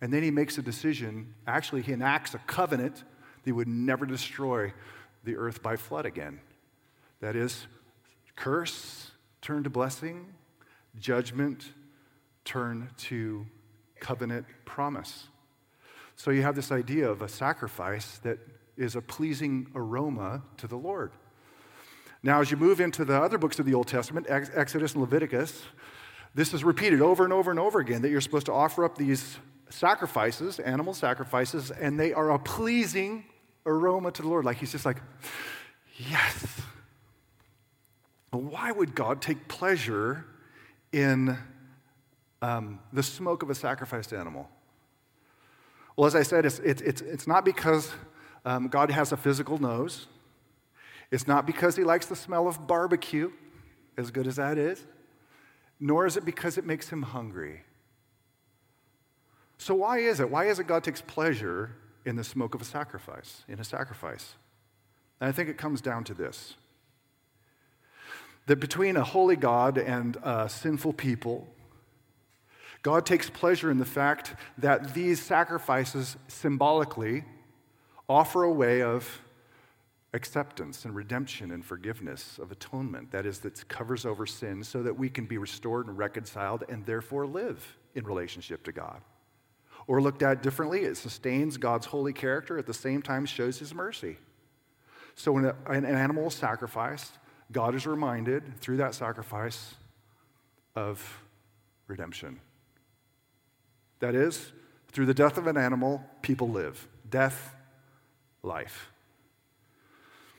And 0.00 0.12
then 0.12 0.22
he 0.22 0.30
makes 0.30 0.58
a 0.58 0.62
decision. 0.62 1.34
Actually, 1.46 1.82
he 1.82 1.92
enacts 1.92 2.34
a 2.34 2.38
covenant 2.38 2.96
that 2.96 3.04
he 3.44 3.52
would 3.52 3.68
never 3.68 4.04
destroy 4.04 4.72
the 5.24 5.36
earth 5.36 5.62
by 5.62 5.76
flood 5.76 6.04
again. 6.04 6.40
That 7.20 7.34
is, 7.36 7.66
Curse, 8.36 9.10
turn 9.40 9.64
to 9.64 9.70
blessing. 9.70 10.34
Judgment, 10.98 11.72
turn 12.44 12.90
to 12.96 13.46
covenant 14.00 14.46
promise. 14.64 15.28
So 16.14 16.30
you 16.30 16.42
have 16.42 16.54
this 16.54 16.72
idea 16.72 17.10
of 17.10 17.20
a 17.20 17.28
sacrifice 17.28 18.18
that 18.18 18.38
is 18.76 18.96
a 18.96 19.02
pleasing 19.02 19.66
aroma 19.74 20.42
to 20.58 20.66
the 20.66 20.76
Lord. 20.76 21.12
Now, 22.22 22.40
as 22.40 22.50
you 22.50 22.56
move 22.56 22.80
into 22.80 23.04
the 23.04 23.20
other 23.20 23.38
books 23.38 23.58
of 23.58 23.66
the 23.66 23.74
Old 23.74 23.88
Testament, 23.88 24.26
Exodus 24.28 24.92
and 24.92 25.02
Leviticus, 25.02 25.62
this 26.34 26.52
is 26.52 26.64
repeated 26.64 27.00
over 27.00 27.24
and 27.24 27.32
over 27.32 27.50
and 27.50 27.60
over 27.60 27.80
again 27.80 28.02
that 28.02 28.10
you're 28.10 28.20
supposed 28.20 28.46
to 28.46 28.52
offer 28.52 28.84
up 28.84 28.96
these 28.96 29.38
sacrifices, 29.68 30.58
animal 30.58 30.94
sacrifices, 30.94 31.70
and 31.70 31.98
they 31.98 32.12
are 32.12 32.30
a 32.30 32.38
pleasing 32.38 33.24
aroma 33.64 34.10
to 34.12 34.22
the 34.22 34.28
Lord. 34.28 34.44
Like 34.44 34.58
he's 34.58 34.72
just 34.72 34.86
like, 34.86 35.00
yes, 35.98 36.62
why 38.36 38.72
would 38.72 38.94
God 38.94 39.22
take 39.22 39.48
pleasure 39.48 40.24
in 40.92 41.36
um, 42.42 42.80
the 42.92 43.02
smoke 43.02 43.42
of 43.42 43.50
a 43.50 43.54
sacrificed 43.54 44.12
animal? 44.12 44.48
Well, 45.96 46.06
as 46.06 46.14
I 46.14 46.22
said, 46.22 46.44
it's, 46.44 46.58
it's, 46.60 46.82
it's, 46.82 47.00
it's 47.00 47.26
not 47.26 47.44
because 47.44 47.90
um, 48.44 48.68
God 48.68 48.90
has 48.90 49.12
a 49.12 49.16
physical 49.16 49.58
nose. 49.58 50.06
It's 51.10 51.26
not 51.26 51.46
because 51.46 51.76
he 51.76 51.84
likes 51.84 52.06
the 52.06 52.16
smell 52.16 52.48
of 52.48 52.66
barbecue, 52.66 53.30
as 53.96 54.10
good 54.10 54.26
as 54.26 54.36
that 54.36 54.58
is. 54.58 54.84
Nor 55.80 56.06
is 56.06 56.16
it 56.16 56.24
because 56.24 56.58
it 56.58 56.66
makes 56.66 56.88
him 56.88 57.02
hungry. 57.02 57.62
So, 59.58 59.74
why 59.74 59.98
is 59.98 60.20
it? 60.20 60.30
Why 60.30 60.46
is 60.46 60.58
it 60.58 60.66
God 60.66 60.84
takes 60.84 61.00
pleasure 61.00 61.70
in 62.04 62.16
the 62.16 62.24
smoke 62.24 62.54
of 62.54 62.60
a 62.60 62.64
sacrifice, 62.64 63.44
in 63.48 63.58
a 63.58 63.64
sacrifice? 63.64 64.34
And 65.20 65.28
I 65.28 65.32
think 65.32 65.48
it 65.48 65.56
comes 65.56 65.80
down 65.80 66.04
to 66.04 66.14
this 66.14 66.56
that 68.46 68.56
between 68.60 68.96
a 68.96 69.04
holy 69.04 69.36
God 69.36 69.78
and 69.78 70.16
sinful 70.48 70.94
people, 70.94 71.46
God 72.82 73.04
takes 73.04 73.28
pleasure 73.28 73.70
in 73.70 73.78
the 73.78 73.84
fact 73.84 74.34
that 74.58 74.94
these 74.94 75.20
sacrifices 75.20 76.16
symbolically 76.28 77.24
offer 78.08 78.44
a 78.44 78.52
way 78.52 78.82
of 78.82 79.20
acceptance 80.12 80.84
and 80.84 80.94
redemption 80.94 81.50
and 81.50 81.64
forgiveness 81.64 82.38
of 82.40 82.52
atonement. 82.52 83.10
That 83.10 83.26
is, 83.26 83.40
that 83.40 83.68
covers 83.68 84.06
over 84.06 84.24
sin 84.24 84.62
so 84.62 84.82
that 84.84 84.96
we 84.96 85.10
can 85.10 85.26
be 85.26 85.36
restored 85.36 85.88
and 85.88 85.98
reconciled 85.98 86.62
and 86.68 86.86
therefore 86.86 87.26
live 87.26 87.76
in 87.94 88.04
relationship 88.04 88.62
to 88.64 88.72
God. 88.72 89.00
Or 89.88 90.00
looked 90.00 90.22
at 90.22 90.42
differently, 90.42 90.82
it 90.82 90.96
sustains 90.96 91.56
God's 91.56 91.86
holy 91.86 92.12
character 92.12 92.56
at 92.56 92.66
the 92.66 92.74
same 92.74 93.02
time 93.02 93.26
shows 93.26 93.58
his 93.58 93.74
mercy. 93.74 94.16
So 95.16 95.32
when 95.32 95.52
an 95.66 95.84
animal 95.84 96.28
is 96.28 96.34
sacrificed, 96.34 97.12
God 97.52 97.74
is 97.74 97.86
reminded 97.86 98.58
through 98.60 98.78
that 98.78 98.94
sacrifice 98.94 99.74
of 100.74 101.22
redemption. 101.86 102.40
That 104.00 104.14
is, 104.14 104.52
through 104.92 105.06
the 105.06 105.14
death 105.14 105.38
of 105.38 105.46
an 105.46 105.56
animal, 105.56 106.02
people 106.22 106.48
live. 106.48 106.86
Death, 107.08 107.54
life. 108.42 108.90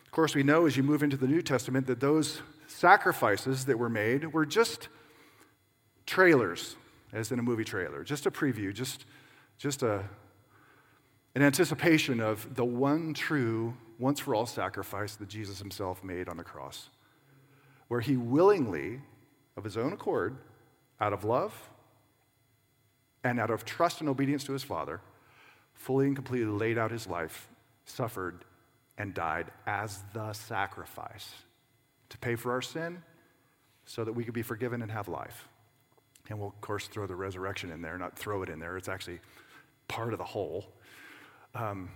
Of 0.05 0.11
course, 0.11 0.35
we 0.35 0.43
know 0.43 0.65
as 0.65 0.75
you 0.75 0.83
move 0.83 1.03
into 1.03 1.17
the 1.17 1.27
New 1.27 1.41
Testament 1.41 1.87
that 1.87 1.99
those 1.99 2.41
sacrifices 2.67 3.65
that 3.65 3.77
were 3.77 3.89
made 3.89 4.33
were 4.33 4.45
just 4.45 4.89
trailers, 6.05 6.75
as 7.13 7.31
in 7.31 7.39
a 7.39 7.43
movie 7.43 7.63
trailer, 7.63 8.03
just 8.03 8.25
a 8.25 8.31
preview, 8.31 8.73
just, 8.73 9.05
just 9.57 9.83
a, 9.83 10.03
an 11.35 11.41
anticipation 11.41 12.19
of 12.19 12.55
the 12.55 12.65
one 12.65 13.13
true, 13.13 13.75
once 13.99 14.19
for 14.19 14.35
all 14.35 14.45
sacrifice 14.45 15.15
that 15.15 15.29
Jesus 15.29 15.59
himself 15.59 16.03
made 16.03 16.29
on 16.29 16.37
the 16.37 16.43
cross, 16.43 16.89
where 17.87 18.01
he 18.01 18.17
willingly, 18.17 19.01
of 19.55 19.63
his 19.63 19.77
own 19.77 19.93
accord, 19.93 20.37
out 20.99 21.13
of 21.13 21.23
love 21.23 21.69
and 23.23 23.39
out 23.39 23.49
of 23.49 23.65
trust 23.65 23.99
and 23.99 24.09
obedience 24.09 24.43
to 24.45 24.53
his 24.53 24.63
Father, 24.63 25.01
fully 25.73 26.07
and 26.07 26.15
completely 26.15 26.47
laid 26.47 26.77
out 26.77 26.91
his 26.91 27.07
life, 27.07 27.49
suffered, 27.85 28.43
and 28.97 29.13
died 29.13 29.51
as 29.65 30.03
the 30.13 30.33
sacrifice 30.33 31.29
to 32.09 32.17
pay 32.17 32.35
for 32.35 32.51
our 32.51 32.61
sin 32.61 33.03
so 33.85 34.03
that 34.03 34.13
we 34.13 34.23
could 34.23 34.33
be 34.33 34.41
forgiven 34.41 34.81
and 34.81 34.91
have 34.91 35.07
life. 35.07 35.47
And 36.29 36.39
we'll, 36.39 36.49
of 36.49 36.61
course, 36.61 36.87
throw 36.87 37.07
the 37.07 37.15
resurrection 37.15 37.71
in 37.71 37.81
there, 37.81 37.97
not 37.97 38.17
throw 38.17 38.43
it 38.43 38.49
in 38.49 38.59
there. 38.59 38.75
It's 38.77 38.89
actually 38.89 39.19
part 39.87 40.11
of 40.13 40.19
the 40.19 40.25
whole 40.25 40.65
um, 41.55 41.89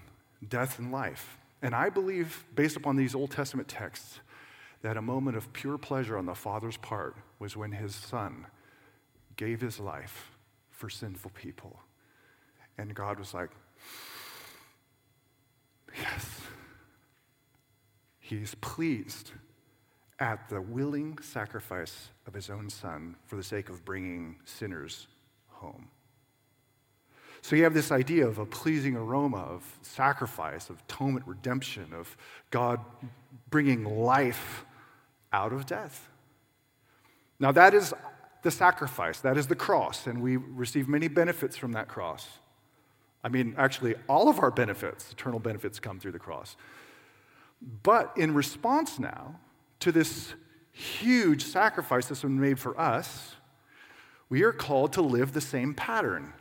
death 0.48 0.80
and 0.80 0.92
life. 0.92 1.38
And 1.62 1.76
I 1.76 1.90
believe, 1.90 2.46
based 2.56 2.78
upon 2.78 2.96
these 2.96 3.14
Old 3.14 3.32
Testament 3.32 3.68
texts, 3.68 4.20
that 4.82 4.98
a 4.98 5.02
moment 5.02 5.38
of 5.38 5.52
pure 5.54 5.78
pleasure 5.78 6.18
on 6.18 6.26
the 6.26 6.36
Father's 6.36 6.78
part 6.78 7.16
was 7.40 7.56
when 7.56 7.72
his 7.72 7.96
Son 7.96 8.48
gave 9.36 9.62
his 9.62 9.80
life 9.80 10.32
for 10.70 10.90
sinful 10.90 11.32
people. 11.32 11.80
And 12.78 12.94
God 12.96 13.20
was 13.20 13.34
like, 13.34 13.50
Yes. 16.00 16.42
He's 18.20 18.56
pleased 18.56 19.32
at 20.20 20.48
the 20.48 20.62
willing 20.62 21.18
sacrifice 21.22 22.12
of 22.26 22.34
his 22.34 22.50
own 22.50 22.70
son 22.70 23.16
for 23.26 23.36
the 23.36 23.44
sake 23.44 23.70
of 23.70 23.84
bringing 23.84 24.38
sinners 24.46 25.08
home. 25.50 25.90
So 27.42 27.56
you 27.56 27.64
have 27.64 27.74
this 27.74 27.92
idea 27.92 28.28
of 28.28 28.38
a 28.38 28.46
pleasing 28.46 28.96
aroma 28.96 29.40
of 29.40 29.64
sacrifice, 29.82 30.70
of 30.70 30.80
atonement, 30.88 31.28
redemption, 31.28 31.88
of 31.94 32.16
God 32.52 32.80
bringing 33.50 33.84
life 33.84 34.64
out 35.32 35.54
of 35.54 35.66
death. 35.66 36.10
Now, 37.40 37.52
that 37.52 37.74
is 37.74 37.94
the 38.44 38.52
sacrifice, 38.52 39.20
that 39.20 39.38
is 39.38 39.48
the 39.48 39.56
cross, 39.56 40.08
and 40.08 40.22
we 40.22 40.38
receive 40.38 40.88
many 40.88 41.08
benefits 41.08 41.56
from 41.58 41.74
that 41.74 41.88
cross. 41.88 42.28
I 43.24 43.30
mean, 43.30 43.54
actually, 43.58 43.96
all 44.10 44.30
of 44.30 44.40
our 44.40 44.52
benefits, 44.52 45.12
eternal 45.12 45.40
benefits, 45.40 45.80
come 45.80 46.00
through 46.00 46.14
the 46.14 46.20
cross. 46.20 46.56
But 47.84 48.12
in 48.18 48.34
response 48.34 48.98
now 48.98 49.40
to 49.80 49.92
this 49.92 50.34
huge 50.72 51.44
sacrifice 51.44 52.08
that's 52.08 52.22
been 52.22 52.40
made 52.40 52.60
for 52.60 52.80
us, 52.80 53.36
we 54.30 54.44
are 54.44 54.54
called 54.54 54.94
to 54.94 55.02
live 55.02 55.34
the 55.34 55.42
same 55.42 55.74
pattern. 55.74 56.34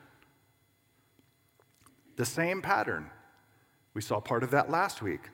The 2.16 2.24
same 2.24 2.62
pattern. 2.62 3.10
We 3.92 4.00
saw 4.00 4.20
part 4.20 4.42
of 4.42 4.52
that 4.52 4.70
last 4.70 5.02
week. 5.02 5.28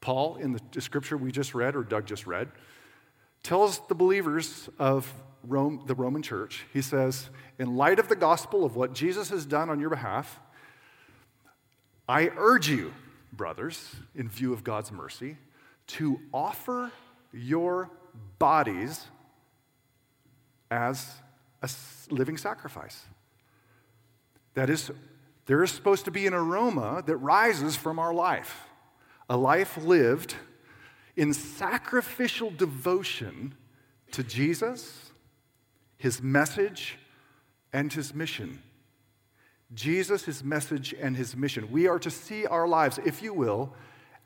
Paul, 0.00 0.36
in 0.36 0.58
the 0.72 0.80
scripture 0.80 1.16
we 1.16 1.30
just 1.30 1.54
read, 1.54 1.76
or 1.76 1.82
Doug 1.82 2.06
just 2.06 2.26
read, 2.26 2.48
tells 3.42 3.86
the 3.88 3.94
believers 3.94 4.68
of 4.78 5.12
Rome, 5.42 5.84
the 5.86 5.94
Roman 5.94 6.22
church, 6.22 6.64
he 6.72 6.82
says, 6.82 7.30
in 7.58 7.76
light 7.76 7.98
of 7.98 8.08
the 8.08 8.16
gospel 8.16 8.64
of 8.64 8.76
what 8.76 8.92
Jesus 8.92 9.30
has 9.30 9.46
done 9.46 9.70
on 9.70 9.80
your 9.80 9.90
behalf, 9.90 10.38
I 12.08 12.30
urge 12.36 12.68
you, 12.68 12.92
brothers, 13.32 13.94
in 14.14 14.28
view 14.28 14.52
of 14.52 14.64
God's 14.64 14.90
mercy, 14.90 15.36
to 15.88 16.20
offer 16.32 16.90
your 17.32 17.90
bodies 18.38 19.06
as 20.70 21.14
a 21.62 21.70
living 22.10 22.36
sacrifice. 22.36 23.04
That 24.54 24.68
is, 24.68 24.90
there 25.46 25.62
is 25.62 25.70
supposed 25.70 26.04
to 26.06 26.10
be 26.10 26.26
an 26.26 26.34
aroma 26.34 27.02
that 27.06 27.16
rises 27.16 27.76
from 27.76 27.98
our 27.98 28.12
life, 28.12 28.66
a 29.30 29.36
life 29.36 29.78
lived 29.78 30.34
in 31.16 31.32
sacrificial 31.32 32.50
devotion 32.50 33.54
to 34.10 34.24
Jesus, 34.24 35.12
his 35.96 36.20
message, 36.20 36.98
and 37.72 37.92
his 37.92 38.12
mission. 38.12 38.60
Jesus, 39.72 40.24
his 40.24 40.42
message, 40.42 40.92
and 41.00 41.16
his 41.16 41.36
mission. 41.36 41.70
We 41.70 41.86
are 41.86 42.00
to 42.00 42.10
see 42.10 42.44
our 42.44 42.66
lives, 42.66 42.98
if 43.04 43.22
you 43.22 43.32
will, 43.32 43.72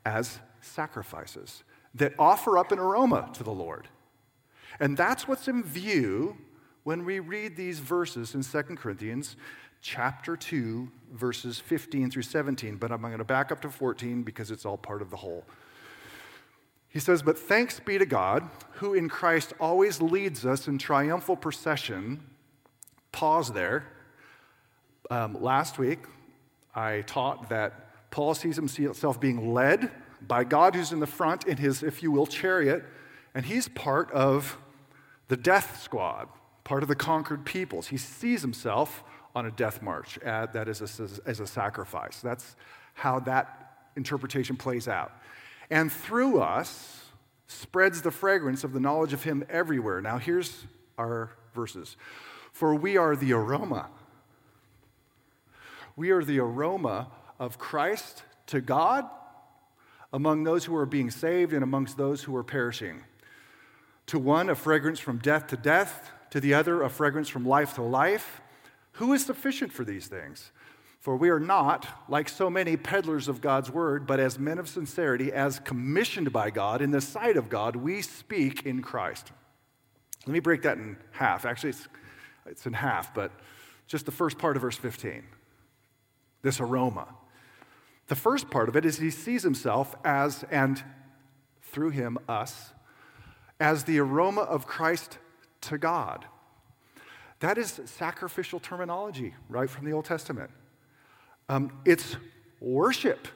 as 0.03 0.39
sacrifices 0.59 1.63
that 1.93 2.13
offer 2.17 2.57
up 2.57 2.71
an 2.71 2.79
aroma 2.79 3.29
to 3.33 3.43
the 3.43 3.51
Lord. 3.51 3.87
And 4.79 4.97
that's 4.97 5.27
what's 5.27 5.47
in 5.47 5.63
view 5.63 6.35
when 6.83 7.05
we 7.05 7.19
read 7.19 7.55
these 7.55 7.79
verses 7.79 8.33
in 8.33 8.43
2 8.43 8.75
Corinthians 8.75 9.35
chapter 9.85 10.35
2, 10.35 10.89
verses 11.13 11.59
15 11.59 12.09
through 12.09 12.23
17. 12.23 12.77
But 12.77 12.91
I'm 12.91 13.01
going 13.01 13.19
to 13.19 13.23
back 13.23 13.51
up 13.51 13.61
to 13.61 13.69
14 13.69 14.23
because 14.23 14.49
it's 14.49 14.65
all 14.65 14.77
part 14.77 15.03
of 15.03 15.11
the 15.11 15.17
whole. 15.17 15.45
He 16.89 16.99
says, 16.99 17.21
But 17.21 17.37
thanks 17.37 17.79
be 17.79 17.99
to 17.99 18.05
God, 18.05 18.49
who 18.71 18.95
in 18.95 19.09
Christ 19.09 19.53
always 19.59 20.01
leads 20.01 20.43
us 20.43 20.67
in 20.67 20.79
triumphal 20.79 21.35
procession. 21.35 22.23
Pause 23.11 23.53
there. 23.53 23.85
Um, 25.11 25.39
last 25.39 25.77
week, 25.77 25.99
I 26.73 27.01
taught 27.01 27.49
that 27.49 28.09
Paul 28.09 28.33
sees 28.33 28.55
himself 28.55 29.21
being 29.21 29.53
led 29.53 29.91
by 30.19 30.45
God 30.45 30.73
who's 30.73 30.93
in 30.93 30.99
the 30.99 31.05
front 31.05 31.45
in 31.45 31.57
his, 31.57 31.83
if 31.83 32.01
you 32.01 32.11
will, 32.11 32.25
chariot, 32.25 32.83
and 33.35 33.45
he's 33.45 33.67
part 33.67 34.09
of 34.11 34.57
the 35.27 35.37
death 35.37 35.83
squad, 35.83 36.27
part 36.63 36.81
of 36.81 36.89
the 36.89 36.95
conquered 36.95 37.45
peoples. 37.45 37.89
He 37.89 37.97
sees 37.97 38.41
himself 38.41 39.03
on 39.35 39.45
a 39.45 39.51
death 39.51 39.81
march 39.81 40.17
at, 40.19 40.53
that 40.53 40.67
is 40.69 40.81
a, 40.81 41.29
as 41.29 41.39
a 41.41 41.47
sacrifice. 41.47 42.21
That's 42.21 42.55
how 42.93 43.19
that 43.21 43.89
interpretation 43.95 44.55
plays 44.55 44.87
out. 44.87 45.11
And 45.69 45.91
through 45.91 46.41
us 46.41 47.03
spreads 47.47 48.01
the 48.01 48.11
fragrance 48.11 48.63
of 48.63 48.73
the 48.73 48.79
knowledge 48.79 49.13
of 49.13 49.23
him 49.23 49.45
everywhere. 49.49 50.01
Now, 50.01 50.17
here's 50.17 50.65
our 50.97 51.31
verses. 51.53 51.97
For 52.51 52.73
we 52.73 52.97
are 52.97 53.15
the 53.15 53.33
aroma. 53.33 53.89
We 55.95 56.11
are 56.11 56.23
the 56.23 56.39
aroma 56.39 57.07
of 57.39 57.57
Christ 57.57 58.23
to 58.47 58.61
God 58.61 59.05
among 60.13 60.43
those 60.43 60.65
who 60.65 60.75
are 60.75 60.85
being 60.85 61.11
saved 61.11 61.51
and 61.51 61.63
amongst 61.63 61.97
those 61.97 62.23
who 62.23 62.35
are 62.35 62.43
perishing. 62.43 63.03
To 64.07 64.19
one, 64.19 64.49
a 64.49 64.55
fragrance 64.55 64.99
from 64.99 65.17
death 65.17 65.47
to 65.47 65.57
death, 65.57 66.11
to 66.29 66.39
the 66.39 66.53
other, 66.53 66.83
a 66.83 66.89
fragrance 66.89 67.27
from 67.27 67.45
life 67.45 67.73
to 67.75 67.81
life. 67.81 68.41
Who 68.95 69.13
is 69.13 69.25
sufficient 69.25 69.73
for 69.73 69.83
these 69.83 70.07
things? 70.07 70.51
For 70.99 71.15
we 71.15 71.29
are 71.29 71.39
not, 71.39 71.87
like 72.09 72.27
so 72.27 72.49
many 72.49 72.77
peddlers 72.77 73.27
of 73.27 73.41
God's 73.41 73.69
word, 73.69 74.07
but 74.07 74.19
as 74.19 74.39
men 74.39 74.57
of 74.57 74.67
sincerity, 74.67 75.31
as 75.31 75.59
commissioned 75.59 76.33
by 76.33 76.49
God 76.49 76.81
in 76.81 76.91
the 76.91 77.01
sight 77.01 77.37
of 77.37 77.49
God, 77.49 77.75
we 77.75 78.01
speak 78.01 78.65
in 78.65 78.81
Christ. 78.81 79.31
Let 80.25 80.33
me 80.33 80.39
break 80.39 80.63
that 80.63 80.77
in 80.77 80.97
half. 81.11 81.45
Actually, 81.45 81.71
it's, 81.71 81.87
it's 82.47 82.65
in 82.65 82.73
half, 82.73 83.13
but 83.13 83.31
just 83.85 84.05
the 84.05 84.11
first 84.11 84.39
part 84.39 84.55
of 84.55 84.63
verse 84.63 84.77
15. 84.77 85.23
This 86.41 86.59
aroma. 86.59 87.07
The 88.07 88.15
first 88.15 88.49
part 88.49 88.69
of 88.69 88.75
it 88.75 88.85
is 88.85 88.97
he 88.97 89.11
sees 89.11 89.43
himself 89.43 89.95
as, 90.03 90.43
and 90.49 90.83
through 91.61 91.89
him, 91.89 92.17
us, 92.27 92.71
as 93.59 93.83
the 93.83 93.99
aroma 93.99 94.41
of 94.41 94.65
Christ 94.65 95.19
to 95.61 95.77
God. 95.77 96.25
That 97.45 97.59
is 97.59 97.79
sacrificial 97.85 98.59
terminology, 98.59 99.35
right 99.49 99.69
from 99.69 99.85
the 99.85 99.93
Old 99.93 100.05
Testament. 100.05 100.49
Um, 101.47 101.79
it's 101.85 102.15
worship 102.59 103.27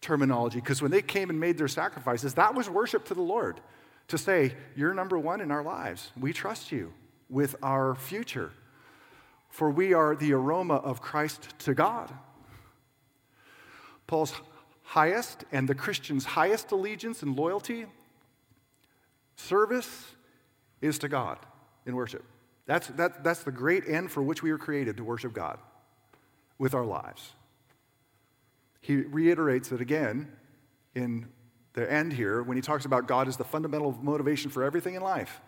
terminology, 0.00 0.58
because 0.58 0.80
when 0.80 0.90
they 0.90 1.02
came 1.02 1.28
and 1.28 1.38
made 1.38 1.58
their 1.58 1.68
sacrifices, 1.68 2.32
that 2.32 2.54
was 2.54 2.70
worship 2.70 3.04
to 3.08 3.12
the 3.14 3.20
Lord. 3.20 3.60
To 4.08 4.16
say, 4.16 4.54
You're 4.74 4.94
number 4.94 5.18
one 5.18 5.42
in 5.42 5.50
our 5.50 5.62
lives. 5.62 6.12
We 6.18 6.32
trust 6.32 6.72
you 6.72 6.94
with 7.28 7.56
our 7.62 7.94
future. 7.94 8.52
For 9.50 9.68
we 9.70 9.92
are 9.92 10.16
the 10.16 10.32
aroma 10.32 10.76
of 10.76 11.02
Christ 11.02 11.50
to 11.58 11.74
God. 11.74 12.10
Paul's 14.06 14.32
highest 14.82 15.44
and 15.52 15.68
the 15.68 15.74
Christian's 15.74 16.24
highest 16.24 16.72
allegiance 16.72 17.22
and 17.22 17.36
loyalty, 17.36 17.84
service, 19.36 20.06
is 20.80 20.98
to 21.00 21.08
God 21.10 21.36
in 21.84 21.94
worship. 21.94 22.24
That's, 22.66 22.88
that, 22.88 23.22
that's 23.22 23.42
the 23.42 23.52
great 23.52 23.84
end 23.86 24.10
for 24.10 24.22
which 24.22 24.42
we 24.42 24.50
were 24.50 24.58
created 24.58 24.96
to 24.96 25.04
worship 25.04 25.32
God 25.32 25.58
with 26.58 26.74
our 26.74 26.84
lives. 26.84 27.32
He 28.80 28.96
reiterates 28.96 29.72
it 29.72 29.80
again 29.80 30.32
in 30.94 31.28
the 31.74 31.90
end 31.90 32.12
here, 32.12 32.42
when 32.42 32.56
he 32.56 32.62
talks 32.62 32.86
about 32.86 33.06
God 33.06 33.28
as 33.28 33.36
the 33.36 33.44
fundamental 33.44 33.92
motivation 34.02 34.50
for 34.50 34.64
everything 34.64 34.94
in 34.94 35.02
life. 35.02 35.40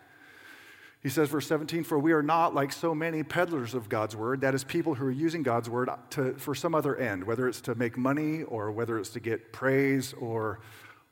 He 1.01 1.09
says, 1.09 1.29
verse 1.29 1.47
17, 1.47 1.85
for 1.85 1.97
we 1.97 2.11
are 2.11 2.21
not 2.21 2.53
like 2.53 2.71
so 2.71 2.93
many 2.93 3.23
peddlers 3.23 3.73
of 3.73 3.89
God's 3.89 4.15
word, 4.15 4.41
that 4.41 4.53
is, 4.53 4.63
people 4.63 4.93
who 4.93 5.05
are 5.05 5.11
using 5.11 5.43
God's 5.43 5.69
word 5.69 5.89
to, 6.11 6.33
for 6.33 6.53
some 6.53 6.75
other 6.75 6.95
end, 6.97 7.23
whether 7.23 7.47
it's 7.47 7.61
to 7.61 7.75
make 7.75 7.97
money 7.97 8.43
or 8.43 8.71
whether 8.71 8.99
it's 8.99 9.09
to 9.11 9.19
get 9.19 9.53
praise 9.53 10.13
or 10.13 10.59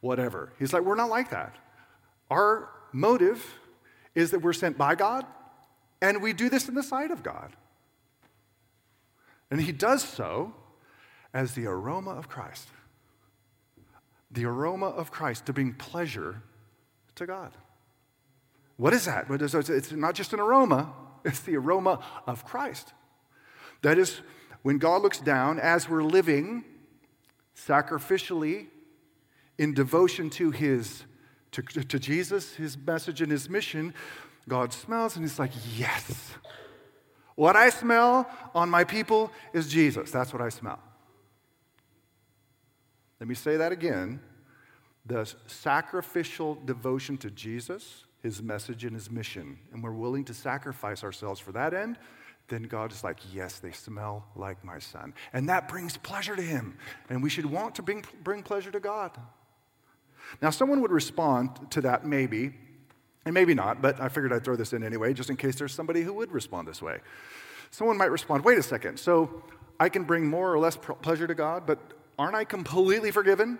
whatever. 0.02 0.52
He's 0.60 0.74
like, 0.74 0.84
we're 0.84 0.96
not 0.96 1.10
like 1.10 1.32
that. 1.32 1.56
Our 2.30 2.70
motive 2.92 3.44
is 4.14 4.32
that 4.32 4.40
we're 4.40 4.54
sent 4.54 4.78
by 4.78 4.96
God, 4.96 5.26
and 6.02 6.22
we 6.22 6.34
do 6.34 6.50
this 6.50 6.68
in 6.68 6.76
the 6.76 6.84
sight 6.84 7.12
of 7.12 7.24
God. 7.24 7.56
And 9.50 9.62
he 9.62 9.72
does 9.72 10.04
so 10.04 10.54
as 11.34 11.54
the 11.54 11.66
aroma 11.66 12.12
of 12.12 12.28
Christ. 12.28 12.68
The 14.32 14.46
aroma 14.46 14.88
of 14.88 15.12
Christ 15.12 15.46
to 15.46 15.54
bring 15.54 15.74
pleasure 15.74 16.42
to 17.16 17.26
God. 17.26 17.54
What 18.76 18.94
is 18.94 19.06
that? 19.06 19.28
It's 19.30 19.92
not 19.92 20.14
just 20.14 20.34
an 20.34 20.40
aroma, 20.40 20.94
it's 21.26 21.40
the 21.40 21.56
aroma 21.56 22.04
of 22.28 22.46
Christ. 22.46 22.94
That 23.82 23.98
is, 23.98 24.22
when 24.62 24.78
God 24.78 25.02
looks 25.02 25.20
down 25.20 25.60
as 25.60 25.90
we're 25.90 26.04
living 26.04 26.64
sacrificially 27.56 28.68
in 29.58 29.74
devotion 29.74 30.30
to 30.32 30.52
his 30.52 31.04
to, 31.52 31.62
to 31.62 31.98
Jesus, 31.98 32.56
his 32.56 32.78
message 32.78 33.22
and 33.22 33.32
his 33.32 33.50
mission, 33.50 33.94
God 34.48 34.74
smells 34.74 35.16
and 35.16 35.26
he's 35.26 35.40
like, 35.40 35.52
Yes. 35.76 36.34
What 37.36 37.56
I 37.56 37.70
smell 37.70 38.28
on 38.56 38.68
my 38.70 38.84
people 38.84 39.32
is 39.54 39.68
Jesus. 39.68 40.10
That's 40.10 40.34
what 40.34 40.42
I 40.42 40.50
smell. 40.50 40.80
Let 43.20 43.30
me 43.30 43.36
say 43.36 43.58
that 43.58 43.72
again. 43.72 44.22
The 45.06 45.32
sacrificial 45.46 46.56
devotion 46.66 47.18
to 47.20 47.30
Jesus 47.30 48.06
his 48.22 48.42
message 48.42 48.84
and 48.84 48.94
his 48.94 49.10
mission, 49.10 49.58
and 49.72 49.84
we're 49.84 49.92
willing 49.92 50.26
to 50.26 50.34
sacrifice 50.34 51.04
ourselves 51.04 51.40
for 51.40 51.52
that 51.52 51.74
end, 51.74 51.98
then 52.50 52.64
God 52.64 52.92
is 52.92 53.04
like, 53.04 53.20
Yes, 53.34 53.60
they 53.60 53.72
smell 53.72 54.26
like 54.36 54.64
my 54.64 54.80
son. 54.80 55.14
And 55.34 55.50
that 55.50 55.68
brings 55.68 55.98
pleasure 55.98 56.36
to 56.36 56.42
him. 56.42 56.78
And 57.10 57.22
we 57.22 57.30
should 57.30 57.46
want 57.46 57.76
to 57.76 57.82
bring, 57.82 58.06
bring 58.24 58.44
pleasure 58.44 58.72
to 58.72 58.80
God. 58.80 59.18
Now, 60.42 60.50
someone 60.50 60.82
would 60.82 60.92
respond 60.92 61.72
to 61.72 61.82
that 61.82 62.06
maybe, 62.06 62.54
and 63.28 63.34
maybe 63.34 63.54
not, 63.54 63.82
but 63.82 64.00
I 64.00 64.08
figured 64.08 64.32
I'd 64.32 64.46
throw 64.46 64.56
this 64.56 64.72
in 64.72 64.84
anyway, 64.84 65.14
just 65.14 65.30
in 65.30 65.36
case 65.36 65.58
there's 65.58 65.74
somebody 65.74 66.02
who 66.02 66.14
would 66.14 66.32
respond 66.32 66.66
this 66.66 66.82
way. 66.82 67.00
Someone 67.72 67.98
might 67.98 68.10
respond, 68.10 68.46
Wait 68.46 68.58
a 68.58 68.64
second, 68.64 68.98
so 68.98 69.44
I 69.82 69.90
can 69.90 70.06
bring 70.06 70.26
more 70.26 70.52
or 70.52 70.58
less 70.58 70.78
pleasure 70.78 71.28
to 71.28 71.36
God, 71.36 71.68
but 71.68 71.78
aren't 72.18 72.36
I 72.36 72.46
completely 72.46 73.12
forgiven? 73.12 73.60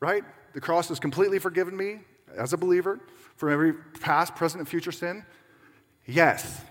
Right? 0.00 0.24
The 0.54 0.60
cross 0.62 0.88
has 0.88 0.98
completely 0.98 1.38
forgiven 1.38 1.76
me 1.76 1.98
as 2.34 2.54
a 2.54 2.56
believer 2.56 2.98
from 3.36 3.52
every 3.52 3.74
past, 4.00 4.36
present, 4.36 4.60
and 4.60 4.68
future 4.68 4.90
sin? 4.90 5.26
Yes. 6.06 6.62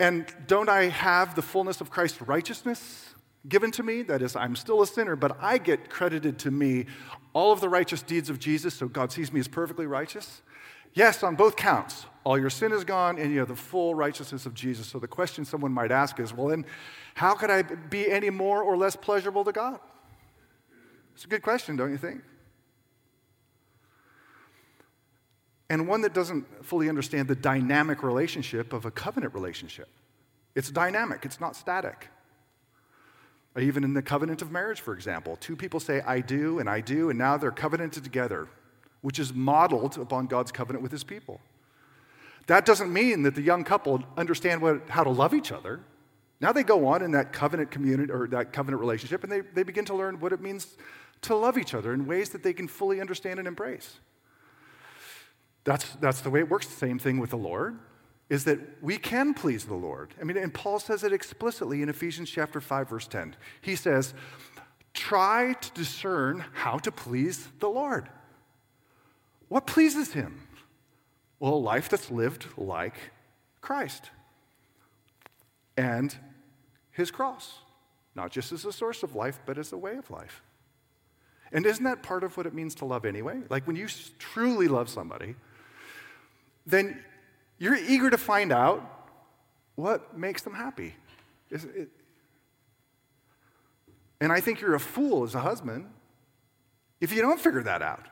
And 0.00 0.24
don't 0.46 0.70
I 0.70 0.84
have 0.84 1.34
the 1.34 1.42
fullness 1.42 1.82
of 1.82 1.90
Christ's 1.90 2.22
righteousness 2.22 3.14
given 3.46 3.70
to 3.72 3.82
me? 3.82 4.00
That 4.00 4.22
is, 4.22 4.34
I'm 4.34 4.56
still 4.56 4.80
a 4.80 4.86
sinner, 4.86 5.14
but 5.14 5.36
I 5.42 5.58
get 5.58 5.90
credited 5.90 6.38
to 6.38 6.50
me 6.50 6.86
all 7.34 7.52
of 7.52 7.60
the 7.60 7.68
righteous 7.68 8.00
deeds 8.00 8.30
of 8.30 8.38
Jesus, 8.38 8.72
so 8.72 8.88
God 8.88 9.12
sees 9.12 9.30
me 9.30 9.40
as 9.40 9.48
perfectly 9.48 9.86
righteous? 9.86 10.40
Yes, 10.94 11.22
on 11.22 11.34
both 11.36 11.56
counts. 11.56 12.06
All 12.24 12.38
your 12.38 12.50
sin 12.50 12.72
is 12.72 12.84
gone, 12.84 13.18
and 13.18 13.30
you 13.30 13.40
have 13.40 13.48
the 13.48 13.56
full 13.56 13.94
righteousness 13.94 14.46
of 14.46 14.54
Jesus. 14.54 14.86
So 14.86 14.98
the 14.98 15.08
question 15.08 15.44
someone 15.44 15.72
might 15.72 15.92
ask 15.92 16.18
is 16.18 16.32
well, 16.32 16.48
then, 16.48 16.64
how 17.14 17.34
could 17.34 17.50
I 17.50 17.62
be 17.62 18.10
any 18.10 18.30
more 18.30 18.62
or 18.62 18.76
less 18.76 18.96
pleasurable 18.96 19.44
to 19.44 19.52
God? 19.52 19.78
It's 21.14 21.24
a 21.24 21.28
good 21.28 21.42
question, 21.42 21.76
don't 21.76 21.90
you 21.90 21.98
think? 21.98 22.22
and 25.70 25.88
one 25.88 26.02
that 26.02 26.12
doesn't 26.12 26.64
fully 26.64 26.88
understand 26.88 27.26
the 27.28 27.34
dynamic 27.34 28.02
relationship 28.02 28.72
of 28.72 28.84
a 28.84 28.90
covenant 28.90 29.34
relationship. 29.34 29.88
It's 30.54 30.70
dynamic, 30.70 31.24
it's 31.24 31.40
not 31.40 31.56
static. 31.56 32.08
Even 33.58 33.84
in 33.84 33.94
the 33.94 34.02
covenant 34.02 34.42
of 34.42 34.50
marriage, 34.50 34.80
for 34.80 34.94
example, 34.94 35.36
two 35.36 35.56
people 35.56 35.80
say, 35.80 36.00
I 36.02 36.20
do 36.20 36.58
and 36.58 36.68
I 36.68 36.80
do, 36.80 37.10
and 37.10 37.18
now 37.18 37.36
they're 37.36 37.50
covenanted 37.50 38.04
together, 38.04 38.48
which 39.04 39.18
is 39.18 39.34
modeled 39.34 39.98
upon 39.98 40.26
God's 40.26 40.50
covenant 40.50 40.82
with 40.82 40.90
his 40.90 41.04
people. 41.04 41.38
That 42.46 42.64
doesn't 42.64 42.90
mean 42.90 43.22
that 43.24 43.34
the 43.34 43.42
young 43.42 43.62
couple 43.62 44.02
understand 44.16 44.62
what, 44.62 44.88
how 44.88 45.04
to 45.04 45.10
love 45.10 45.34
each 45.34 45.52
other. 45.52 45.80
Now 46.40 46.52
they 46.52 46.62
go 46.62 46.86
on 46.86 47.02
in 47.02 47.10
that 47.10 47.30
covenant 47.30 47.70
community 47.70 48.10
or 48.10 48.26
that 48.28 48.54
covenant 48.54 48.80
relationship 48.80 49.22
and 49.22 49.30
they, 49.30 49.40
they 49.42 49.62
begin 49.62 49.84
to 49.84 49.94
learn 49.94 50.20
what 50.20 50.32
it 50.32 50.40
means 50.40 50.78
to 51.20 51.36
love 51.36 51.58
each 51.58 51.74
other 51.74 51.92
in 51.92 52.06
ways 52.06 52.30
that 52.30 52.42
they 52.42 52.54
can 52.54 52.66
fully 52.66 52.98
understand 52.98 53.38
and 53.38 53.46
embrace. 53.46 53.98
That's, 55.64 55.84
that's 55.96 56.22
the 56.22 56.30
way 56.30 56.40
it 56.40 56.48
works. 56.48 56.66
The 56.66 56.72
same 56.72 56.98
thing 56.98 57.18
with 57.20 57.28
the 57.28 57.36
Lord 57.36 57.78
is 58.30 58.44
that 58.44 58.58
we 58.82 58.96
can 58.96 59.34
please 59.34 59.66
the 59.66 59.74
Lord. 59.74 60.14
I 60.18 60.24
mean, 60.24 60.38
and 60.38 60.52
Paul 60.52 60.78
says 60.78 61.04
it 61.04 61.12
explicitly 61.12 61.82
in 61.82 61.90
Ephesians 61.90 62.30
chapter 62.30 62.58
5, 62.58 62.88
verse 62.88 63.06
10. 63.06 63.36
He 63.60 63.76
says, 63.76 64.14
try 64.94 65.52
to 65.60 65.72
discern 65.72 66.42
how 66.54 66.78
to 66.78 66.90
please 66.90 67.48
the 67.60 67.68
Lord. 67.68 68.08
What 69.54 69.68
pleases 69.68 70.12
him? 70.12 70.48
Well, 71.38 71.54
a 71.54 71.54
life 71.54 71.88
that's 71.88 72.10
lived 72.10 72.46
like 72.56 72.96
Christ 73.60 74.10
and 75.76 76.12
his 76.90 77.12
cross, 77.12 77.58
not 78.16 78.32
just 78.32 78.50
as 78.50 78.64
a 78.64 78.72
source 78.72 79.04
of 79.04 79.14
life, 79.14 79.38
but 79.46 79.56
as 79.56 79.72
a 79.72 79.76
way 79.76 79.94
of 79.94 80.10
life. 80.10 80.42
And 81.52 81.64
isn't 81.64 81.84
that 81.84 82.02
part 82.02 82.24
of 82.24 82.36
what 82.36 82.46
it 82.46 82.52
means 82.52 82.74
to 82.76 82.84
love 82.84 83.04
anyway? 83.04 83.42
Like 83.48 83.64
when 83.64 83.76
you 83.76 83.86
truly 84.18 84.66
love 84.66 84.88
somebody, 84.88 85.36
then 86.66 87.00
you're 87.58 87.76
eager 87.76 88.10
to 88.10 88.18
find 88.18 88.50
out 88.50 89.08
what 89.76 90.18
makes 90.18 90.42
them 90.42 90.54
happy. 90.54 90.96
And 94.20 94.32
I 94.32 94.40
think 94.40 94.60
you're 94.60 94.74
a 94.74 94.80
fool 94.80 95.22
as 95.22 95.36
a 95.36 95.40
husband 95.40 95.90
if 97.00 97.12
you 97.12 97.22
don't 97.22 97.38
figure 97.38 97.62
that 97.62 97.82
out. 97.82 98.08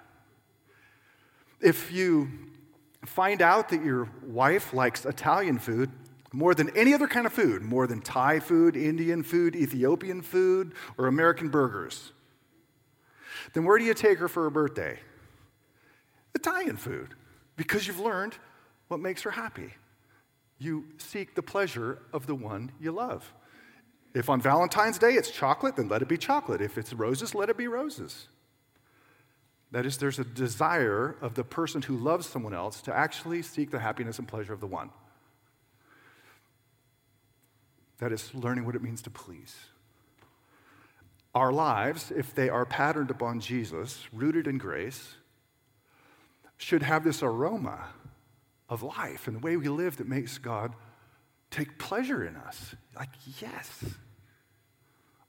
If 1.63 1.93
you 1.93 2.29
find 3.07 3.41
out 3.41 3.69
that 3.69 3.85
your 3.85 4.09
wife 4.23 4.75
likes 4.75 5.05
Italian 5.05 5.59
food 5.59 5.91
more 6.33 6.55
than 6.55 6.71
any 6.77 6.93
other 6.93 7.07
kind 7.07 7.25
of 7.25 7.33
food, 7.33 7.63
more 7.63 7.87
than 7.87 8.01
Thai 8.01 8.41
food, 8.41 8.77
Indian 8.77 9.23
food, 9.23 9.55
Ethiopian 9.55 10.23
food, 10.23 10.75
or 10.99 11.07
American 11.07 11.49
burgers, 11.49 12.13
then 13.53 13.65
where 13.65 13.79
do 13.79 13.85
you 13.85 13.95
take 13.95 14.19
her 14.19 14.29
for 14.29 14.45
her 14.45 14.51
birthday? 14.51 14.99
Italian 16.35 16.77
food 16.77 17.15
because 17.57 17.87
you've 17.87 18.01
learned 18.01 18.37
what 18.89 18.99
makes 18.99 19.23
her 19.23 19.31
happy. 19.31 19.75
You 20.59 20.85
seek 20.99 21.35
the 21.35 21.43
pleasure 21.43 21.99
of 22.13 22.27
the 22.27 22.35
one 22.35 22.73
you 22.81 22.93
love. 22.93 23.33
If 24.15 24.29
on 24.29 24.41
Valentine's 24.41 24.99
Day 24.99 25.15
it's 25.15 25.31
chocolate, 25.31 25.77
then 25.77 25.89
let 25.89 26.03
it 26.03 26.09
be 26.09 26.19
chocolate. 26.19 26.61
If 26.61 26.77
it's 26.79 26.93
roses, 26.93 27.35
let 27.35 27.51
it 27.51 27.57
be 27.57 27.69
roses. 27.69 28.29
That 29.73 29.87
is, 29.87 29.97
there's 29.97 30.19
a 30.19 30.25
desire 30.25 31.17
of 31.23 31.35
the 31.35 31.45
person 31.45 31.83
who 31.83 31.97
loves 31.97 32.27
someone 32.27 32.55
else 32.55 32.83
to 32.83 32.95
actually 32.95 33.43
seek 33.43 33.71
the 33.71 33.79
happiness 33.79 34.19
and 34.19 34.29
pleasure 34.29 34.53
of 34.53 34.61
the 34.61 34.67
one. 34.67 34.91
That 37.99 38.13
is 38.13 38.35
learning 38.35 38.67
what 38.67 38.77
it 38.77 38.83
means 38.83 39.01
to 39.03 39.11
please. 39.11 39.57
Our 41.35 41.53
lives, 41.53 42.13
if 42.15 42.35
they 42.35 42.51
are 42.51 42.67
patterned 42.67 43.11
upon 43.11 43.41
Jesus, 43.41 44.07
rooted 44.13 44.47
in 44.47 44.59
grace, 44.59 45.15
should 46.59 46.83
have 46.83 47.03
this 47.03 47.23
aroma 47.23 47.87
of 48.69 48.83
life 48.83 49.27
and 49.27 49.37
the 49.37 49.41
way 49.41 49.57
we 49.57 49.69
live 49.69 49.97
that 49.97 50.09
makes 50.09 50.37
God 50.37 50.75
take 51.51 51.79
pleasure 51.79 52.23
in 52.25 52.37
us. 52.37 52.75
Like, 52.95 53.09
yes. 53.41 53.85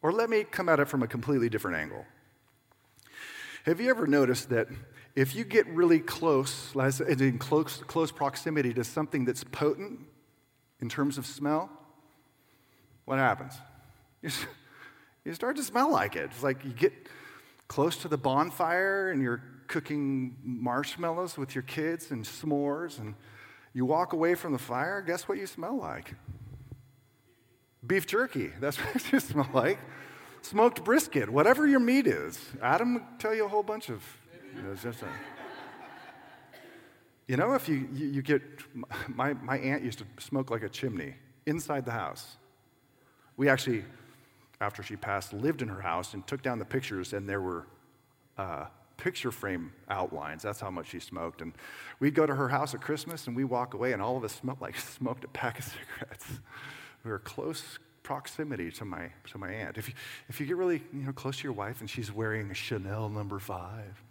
Or 0.01 0.11
let 0.11 0.29
me 0.29 0.43
come 0.43 0.67
at 0.67 0.81
it 0.81 0.89
from 0.89 1.01
a 1.01 1.07
completely 1.07 1.47
different 1.47 1.77
angle. 1.77 2.05
Have 3.63 3.79
you 3.79 3.89
ever 3.89 4.07
noticed 4.07 4.49
that 4.49 4.67
if 5.15 5.35
you 5.35 5.45
get 5.45 5.67
really 5.67 5.99
close, 5.99 6.73
in 6.75 7.39
close, 7.39 7.77
close 7.87 8.11
proximity 8.11 8.73
to 8.73 8.83
something 8.83 9.23
that's 9.23 9.43
potent 9.43 10.01
in 10.81 10.89
terms 10.89 11.17
of 11.17 11.25
smell, 11.25 11.69
what 13.05 13.19
happens? 13.19 13.53
You, 14.21 14.29
you 15.23 15.33
start 15.33 15.55
to 15.57 15.63
smell 15.63 15.91
like 15.91 16.17
it. 16.17 16.25
It's 16.25 16.43
like 16.43 16.65
you 16.65 16.71
get 16.71 16.93
close 17.69 17.97
to 17.97 18.09
the 18.09 18.17
bonfire 18.17 19.11
and 19.11 19.21
you're 19.21 19.41
cooking 19.67 20.35
marshmallows 20.43 21.37
with 21.37 21.55
your 21.55 21.63
kids 21.63 22.11
and 22.11 22.25
s'mores, 22.25 22.99
and 22.99 23.15
you 23.73 23.85
walk 23.85 24.13
away 24.13 24.35
from 24.35 24.51
the 24.51 24.59
fire, 24.59 25.01
guess 25.01 25.27
what 25.27 25.37
you 25.37 25.47
smell 25.47 25.77
like? 25.77 26.15
Beef 27.85 28.05
jerky. 28.05 28.51
That's 28.59 28.77
what 28.93 29.11
you 29.11 29.19
smell 29.19 29.49
like. 29.53 29.79
Smoked 30.43 30.83
brisket, 30.83 31.29
whatever 31.29 31.65
your 31.65 31.79
meat 31.79 32.05
is. 32.05 32.37
Adam 32.61 32.95
will 32.95 33.01
tell 33.17 33.33
you 33.33 33.45
a 33.45 33.47
whole 33.47 33.63
bunch 33.63 33.89
of. 33.89 34.03
You 34.53 34.61
know, 34.61 34.73
a, 34.73 34.93
you 37.27 37.37
know 37.37 37.53
if 37.53 37.69
you, 37.69 37.87
you, 37.93 38.07
you 38.07 38.21
get. 38.21 38.41
My, 39.07 39.33
my 39.35 39.57
aunt 39.57 39.83
used 39.83 39.99
to 39.99 40.05
smoke 40.19 40.51
like 40.51 40.61
a 40.61 40.69
chimney 40.69 41.15
inside 41.45 41.85
the 41.85 41.91
house. 41.91 42.35
We 43.37 43.47
actually, 43.47 43.85
after 44.59 44.83
she 44.83 44.97
passed, 44.97 45.31
lived 45.31 45.61
in 45.61 45.69
her 45.69 45.79
house 45.79 46.13
and 46.13 46.27
took 46.27 46.41
down 46.41 46.59
the 46.59 46.65
pictures, 46.65 47.13
and 47.13 47.27
there 47.27 47.41
were 47.41 47.65
uh, 48.37 48.65
picture 48.97 49.31
frame 49.31 49.71
outlines. 49.89 50.43
That's 50.43 50.59
how 50.59 50.69
much 50.69 50.89
she 50.89 50.99
smoked. 50.99 51.41
And 51.41 51.53
we'd 52.01 52.15
go 52.15 52.25
to 52.25 52.35
her 52.35 52.49
house 52.49 52.73
at 52.73 52.81
Christmas 52.81 53.27
and 53.27 53.35
we 53.35 53.45
walk 53.45 53.75
away, 53.75 53.93
and 53.93 54.01
all 54.01 54.17
of 54.17 54.25
us 54.25 54.33
smelled 54.33 54.59
like 54.59 54.77
smoked 54.97 55.23
a 55.23 55.29
pack 55.29 55.59
of 55.59 55.65
cigarettes. 55.65 56.27
We 57.05 57.11
were 57.11 57.19
close 57.19 57.79
proximity 58.03 58.69
to 58.71 58.85
my, 58.85 59.09
to 59.31 59.37
my 59.37 59.51
aunt. 59.51 59.77
If 59.77 59.87
you, 59.87 59.95
if 60.29 60.39
you 60.39 60.45
get 60.45 60.57
really 60.57 60.83
you 60.93 61.05
know, 61.05 61.13
close 61.13 61.37
to 61.37 61.43
your 61.43 61.53
wife 61.53 61.79
and 61.79 61.89
she's 61.89 62.11
wearing 62.11 62.51
a 62.51 62.53
Chanel 62.53 63.09
number 63.09 63.39
five, 63.39 64.03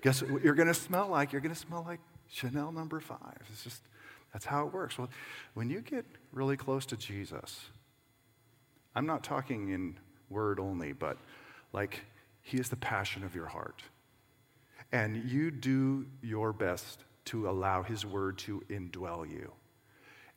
guess 0.00 0.22
what 0.22 0.42
you're 0.42 0.54
going 0.54 0.68
to 0.68 0.74
smell 0.74 1.08
like? 1.08 1.32
You're 1.32 1.40
going 1.40 1.54
to 1.54 1.60
smell 1.60 1.84
like 1.86 2.00
Chanel 2.28 2.72
number 2.72 3.00
five. 3.00 3.38
It's 3.50 3.64
just, 3.64 3.82
that's 4.32 4.44
how 4.44 4.66
it 4.66 4.72
works. 4.72 4.96
Well, 4.96 5.10
when 5.54 5.68
you 5.68 5.80
get 5.80 6.06
really 6.32 6.56
close 6.56 6.86
to 6.86 6.96
Jesus, 6.96 7.60
I'm 8.94 9.06
not 9.06 9.22
talking 9.22 9.70
in 9.70 9.98
word 10.30 10.58
only, 10.58 10.92
but 10.92 11.18
like 11.72 12.00
he 12.40 12.58
is 12.58 12.68
the 12.68 12.76
passion 12.76 13.24
of 13.24 13.34
your 13.34 13.46
heart. 13.46 13.82
And 14.92 15.30
you 15.30 15.50
do 15.50 16.06
your 16.22 16.52
best 16.52 17.04
to 17.26 17.48
allow 17.48 17.82
his 17.82 18.04
word 18.04 18.38
to 18.38 18.62
indwell 18.68 19.30
you. 19.30 19.52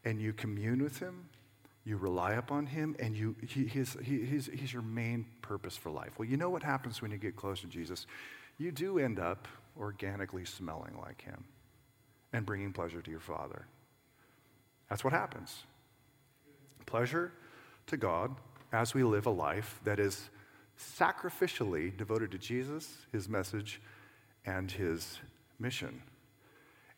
And 0.06 0.22
you 0.22 0.34
commune 0.34 0.84
with 0.84 1.00
him, 1.00 1.26
you 1.86 1.98
rely 1.98 2.34
upon 2.34 2.66
him, 2.66 2.96
and 3.00 3.16
you, 3.16 3.36
he, 3.48 3.66
he's, 3.66 3.96
he, 4.04 4.26
he's, 4.26 4.50
he's 4.52 4.74
your 4.74 4.82
main 4.82 5.26
purpose 5.44 5.78
for 5.78 5.92
life. 5.92 6.18
Well, 6.18 6.28
you 6.28 6.36
know 6.36 6.50
what 6.50 6.64
happens 6.64 7.02
when 7.02 7.12
you 7.12 7.18
get 7.18 7.36
close 7.36 7.62
to 7.62 7.68
Jesus? 7.68 8.08
You 8.58 8.72
do 8.72 8.98
end 8.98 9.20
up 9.20 9.48
organically 9.80 10.46
smelling 10.46 10.98
like 11.00 11.22
him 11.22 11.46
and 12.34 12.44
bringing 12.44 12.74
pleasure 12.74 13.02
to 13.02 13.12
your 13.12 13.20
Father. 13.20 13.68
That's 14.90 15.04
what 15.04 15.14
happens. 15.14 15.64
Pleasure 16.88 17.32
to 17.88 17.98
God 17.98 18.36
as 18.74 18.96
we 18.96 19.04
live 19.04 19.28
a 19.28 19.32
life 19.32 19.80
that 19.84 20.00
is 20.00 20.30
sacrificially 20.80 21.96
devoted 21.96 22.32
to 22.32 22.38
Jesus, 22.40 22.98
his 23.12 23.30
message, 23.30 23.80
and 24.46 24.72
his 24.72 25.20
mission. 25.60 26.02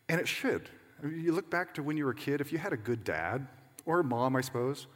And 0.08 0.18
it 0.18 0.28
should. 0.28 0.68
I 1.02 1.06
mean, 1.06 1.22
you 1.22 1.32
look 1.32 1.50
back 1.50 1.74
to 1.74 1.82
when 1.82 1.96
you 1.96 2.06
were 2.06 2.12
a 2.12 2.16
kid, 2.16 2.40
if 2.40 2.52
you 2.52 2.58
had 2.58 2.72
a 2.72 2.76
good 2.76 3.04
dad, 3.04 3.46
or 3.88 4.02
mom, 4.02 4.36
I 4.36 4.42
suppose, 4.42 4.86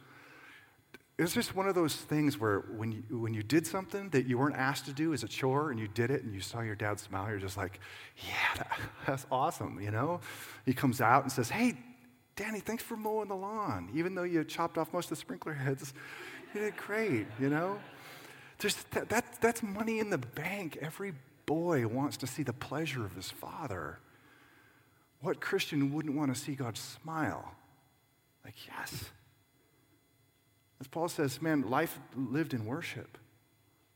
it's 1.17 1.33
just 1.33 1.55
one 1.55 1.67
of 1.67 1.73
those 1.73 1.95
things 1.95 2.39
where 2.39 2.59
when 2.77 2.91
you, 2.91 3.17
when 3.17 3.33
you 3.33 3.41
did 3.41 3.65
something 3.65 4.09
that 4.09 4.27
you 4.27 4.37
weren't 4.37 4.55
asked 4.55 4.85
to 4.85 4.93
do 4.93 5.13
as 5.13 5.23
a 5.23 5.27
chore 5.27 5.71
and 5.71 5.79
you 5.79 5.87
did 5.87 6.11
it 6.11 6.23
and 6.23 6.33
you 6.33 6.39
saw 6.39 6.61
your 6.61 6.75
dad 6.75 6.99
smile, 6.99 7.29
you're 7.29 7.39
just 7.39 7.57
like, 7.57 7.79
yeah, 8.25 8.57
that, 8.57 8.79
that's 9.07 9.25
awesome, 9.31 9.79
you 9.81 9.91
know? 9.91 10.21
He 10.65 10.73
comes 10.73 11.01
out 11.01 11.23
and 11.23 11.31
says, 11.31 11.49
hey, 11.49 11.75
Danny, 12.35 12.59
thanks 12.59 12.83
for 12.83 12.95
mowing 12.95 13.29
the 13.29 13.35
lawn. 13.35 13.89
Even 13.95 14.15
though 14.15 14.23
you 14.23 14.43
chopped 14.43 14.77
off 14.77 14.93
most 14.93 15.05
of 15.05 15.09
the 15.11 15.15
sprinkler 15.17 15.53
heads, 15.53 15.93
you 16.53 16.61
did 16.61 16.77
great, 16.77 17.25
you 17.39 17.49
know? 17.49 17.79
There's 18.59 18.75
that, 18.91 19.09
that, 19.09 19.41
that's 19.41 19.63
money 19.63 19.99
in 19.99 20.11
the 20.11 20.19
bank. 20.19 20.77
Every 20.81 21.13
boy 21.45 21.87
wants 21.87 22.17
to 22.17 22.27
see 22.27 22.43
the 22.43 22.53
pleasure 22.53 23.03
of 23.03 23.15
his 23.15 23.29
father. 23.29 23.99
What 25.21 25.41
Christian 25.41 25.93
wouldn't 25.93 26.15
want 26.15 26.33
to 26.33 26.39
see 26.39 26.53
God 26.53 26.77
smile? 26.77 27.55
Like, 28.43 28.55
yes. 28.67 29.05
As 30.79 30.87
Paul 30.87 31.07
says, 31.07 31.41
man, 31.41 31.69
life 31.69 31.99
lived 32.15 32.53
in 32.53 32.65
worship. 32.65 33.17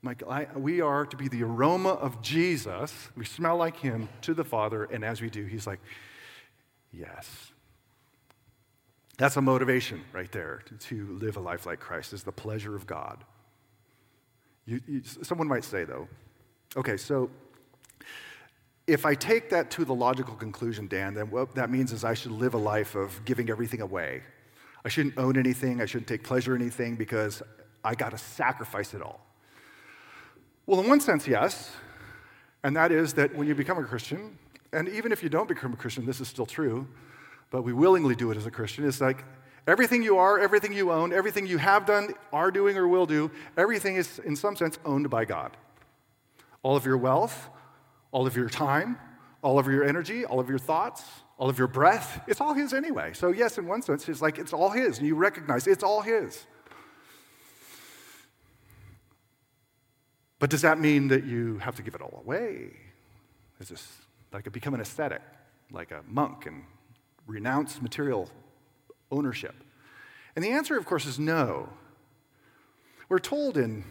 Like, 0.04 0.24
I, 0.28 0.48
we 0.56 0.80
are 0.80 1.06
to 1.06 1.18
be 1.18 1.28
the 1.28 1.44
aroma 1.44 1.90
of 1.90 2.22
Jesus. 2.22 3.10
We 3.16 3.26
smell 3.26 3.58
like 3.58 3.78
him 3.78 4.08
to 4.22 4.34
the 4.34 4.46
Father, 4.46 4.86
and 4.86 5.04
as 5.04 5.22
we 5.22 5.30
do, 5.30 5.46
he's 5.46 5.68
like, 5.68 5.80
yes. 6.94 7.52
That's 9.18 9.36
a 9.36 9.42
motivation 9.42 10.02
right 10.14 10.32
there 10.32 10.62
to, 10.68 10.76
to 10.76 11.18
live 11.20 11.36
a 11.38 11.40
life 11.40 11.66
like 11.66 11.80
Christ, 11.80 12.14
is 12.14 12.24
the 12.24 12.32
pleasure 12.32 12.76
of 12.76 12.86
God. 12.86 13.24
You, 14.66 14.80
you, 14.88 15.02
someone 15.24 15.48
might 15.48 15.64
say, 15.64 15.84
though, 15.84 16.08
okay, 16.76 16.98
so 16.98 17.30
if 18.86 19.06
I 19.06 19.16
take 19.16 19.50
that 19.50 19.72
to 19.72 19.84
the 19.84 19.96
logical 19.96 20.36
conclusion, 20.36 20.88
Dan, 20.88 21.14
then 21.14 21.32
what 21.32 21.56
that 21.56 21.70
means 21.70 21.92
is 21.92 22.04
I 22.04 22.14
should 22.14 22.32
live 22.32 22.54
a 22.54 22.60
life 22.60 22.96
of 22.96 23.26
giving 23.26 23.50
everything 23.50 23.82
away. 23.82 24.22
I 24.86 24.90
shouldn't 24.90 25.18
own 25.18 25.38
anything. 25.38 25.82
I 25.82 25.86
shouldn't 25.86 26.08
take 26.08 26.24
pleasure 26.24 26.56
in 26.56 26.62
anything 26.62 26.96
because 26.96 27.42
I 27.84 27.96
got 27.96 28.12
to 28.12 28.18
sacrifice 28.18 28.94
it 28.94 29.02
all. 29.02 29.26
Well, 30.66 30.82
in 30.82 30.90
one 30.90 31.00
sense, 31.00 31.28
yes. 31.28 31.72
And 32.64 32.76
that 32.76 32.92
is 32.92 33.14
that 33.14 33.36
when 33.36 33.48
you 33.48 33.56
become 33.56 33.78
a 33.78 33.84
Christian, 33.84 34.38
and 34.74 34.90
even 34.90 35.12
if 35.12 35.24
you 35.24 35.30
don't 35.30 35.48
become 35.48 35.74
a 35.74 35.78
Christian, 35.78 36.06
this 36.06 36.20
is 36.20 36.28
still 36.28 36.46
true, 36.46 36.88
but 37.52 37.62
we 37.62 37.72
willingly 37.72 38.16
do 38.16 38.32
it 38.32 38.38
as 38.38 38.46
a 38.46 38.52
Christian, 38.52 38.86
it's 38.86 39.00
like 39.00 39.24
everything 39.66 40.04
you 40.04 40.18
are, 40.18 40.40
everything 40.40 40.74
you 40.74 40.92
own, 40.92 41.14
everything 41.14 41.48
you 41.48 41.58
have 41.58 41.86
done, 41.86 42.14
are 42.34 42.52
doing, 42.52 42.78
or 42.78 42.88
will 42.88 43.06
do, 43.06 43.32
everything 43.56 43.96
is, 43.96 44.20
in 44.20 44.36
some 44.36 44.56
sense, 44.56 44.78
owned 44.86 45.10
by 45.10 45.24
God. 45.24 45.56
All 46.64 46.76
of 46.76 46.86
your 46.86 46.98
wealth, 46.98 47.50
all 48.12 48.28
of 48.28 48.36
your 48.36 48.50
time, 48.50 48.98
all 49.42 49.60
of 49.60 49.68
your 49.68 49.84
energy, 49.84 50.26
all 50.26 50.40
of 50.40 50.50
your 50.50 50.60
thoughts, 50.60 51.04
all 51.38 51.50
of 51.50 51.58
your 51.58 51.68
breath, 51.68 52.22
it's 52.28 52.42
all 52.42 52.54
His 52.54 52.74
anyway. 52.74 53.14
So, 53.14 53.32
yes, 53.32 53.58
in 53.58 53.68
one 53.68 53.82
sense, 53.82 54.08
it's 54.10 54.22
like 54.22 54.40
it's 54.40 54.54
all 54.54 54.70
His, 54.70 54.98
and 54.98 55.08
you 55.08 55.16
recognize 55.16 55.68
it's 55.68 55.84
all 55.84 56.02
His. 56.02 56.46
But 60.40 60.50
does 60.50 60.62
that 60.62 60.80
mean 60.80 61.08
that 61.08 61.24
you 61.24 61.58
have 61.60 61.76
to 61.78 61.82
give 61.82 61.96
it 61.96 62.02
all 62.02 62.22
away? 62.24 62.72
Is 63.60 63.70
this 63.70 63.88
like 64.32 64.52
become 64.52 64.74
an 64.74 64.82
ascetic, 64.82 65.22
like 65.72 65.92
a 65.92 66.02
monk, 66.08 66.46
and 66.46 66.64
renounce 67.26 67.82
material 67.82 68.30
ownership? 69.12 69.56
And 70.36 70.46
the 70.46 70.50
answer, 70.50 70.78
of 70.78 70.86
course, 70.86 71.06
is 71.06 71.18
no. 71.18 71.70
We're 73.10 73.20
told 73.20 73.58
in 73.58 73.84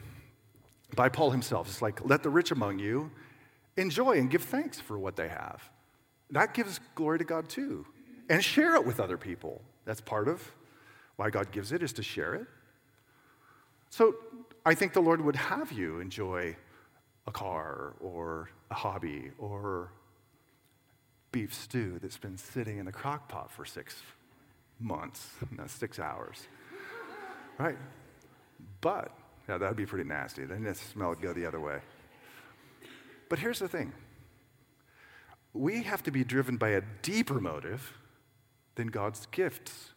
by 0.95 1.09
Paul 1.09 1.31
himself, 1.31 1.69
it's 1.69 1.83
like, 1.83 2.05
let 2.05 2.23
the 2.23 2.31
rich 2.31 2.51
among 2.53 2.79
you 2.79 3.11
enjoy 3.77 4.13
and 4.19 4.31
give 4.31 4.43
thanks 4.43 4.79
for 4.81 4.99
what 4.99 5.17
they 5.17 5.29
have. 5.29 5.69
That 6.31 6.55
gives 6.55 6.81
glory 6.95 7.19
to 7.19 7.25
God 7.25 7.49
too. 7.49 7.87
And 8.29 8.43
share 8.43 8.75
it 8.75 8.85
with 8.85 8.99
other 8.99 9.17
people. 9.17 9.63
That's 9.85 10.01
part 10.01 10.29
of 10.29 10.43
why 11.17 11.31
God 11.31 11.53
gives 11.53 11.73
it, 11.73 11.83
is 11.83 11.93
to 11.95 12.03
share 12.03 12.35
it. 12.35 12.47
So 13.91 14.17
I 14.65 14.75
think 14.75 14.93
the 14.93 15.01
Lord 15.01 15.21
would 15.21 15.37
have 15.37 15.73
you 15.73 16.01
enjoy 16.01 16.57
a 17.27 17.33
car 17.33 17.95
or 18.01 18.51
a 18.71 18.75
hobby 18.75 19.31
or 19.39 19.93
beef 21.33 21.55
stew 21.55 21.99
that's 22.01 22.19
been 22.19 22.37
sitting 22.37 22.79
in 22.79 22.87
the 22.87 22.93
crock 22.93 23.29
pot 23.29 23.51
for 23.51 23.65
six 23.65 24.03
months, 24.81 25.31
not 25.51 25.71
six 25.71 25.99
hours. 25.99 26.49
Right? 27.59 27.79
But, 28.83 29.13
yeah, 29.49 29.57
that'd 29.57 29.79
be 29.79 29.87
pretty 29.87 30.07
nasty. 30.07 30.45
Then 30.45 30.63
the 30.63 30.75
smell 30.75 31.09
would 31.09 31.23
go 31.23 31.33
the 31.33 31.47
other 31.47 31.59
way. 31.59 31.79
But 33.31 33.39
here's 33.39 33.61
the 33.61 33.69
thing 33.69 33.95
we 35.59 35.83
have 35.83 36.03
to 36.05 36.11
be 36.11 36.25
driven 36.25 36.57
by 36.57 36.71
a 36.71 36.83
deeper 37.03 37.41
motive 37.41 37.93
than 38.75 38.89
God's 38.89 39.27
gifts. 39.27 39.93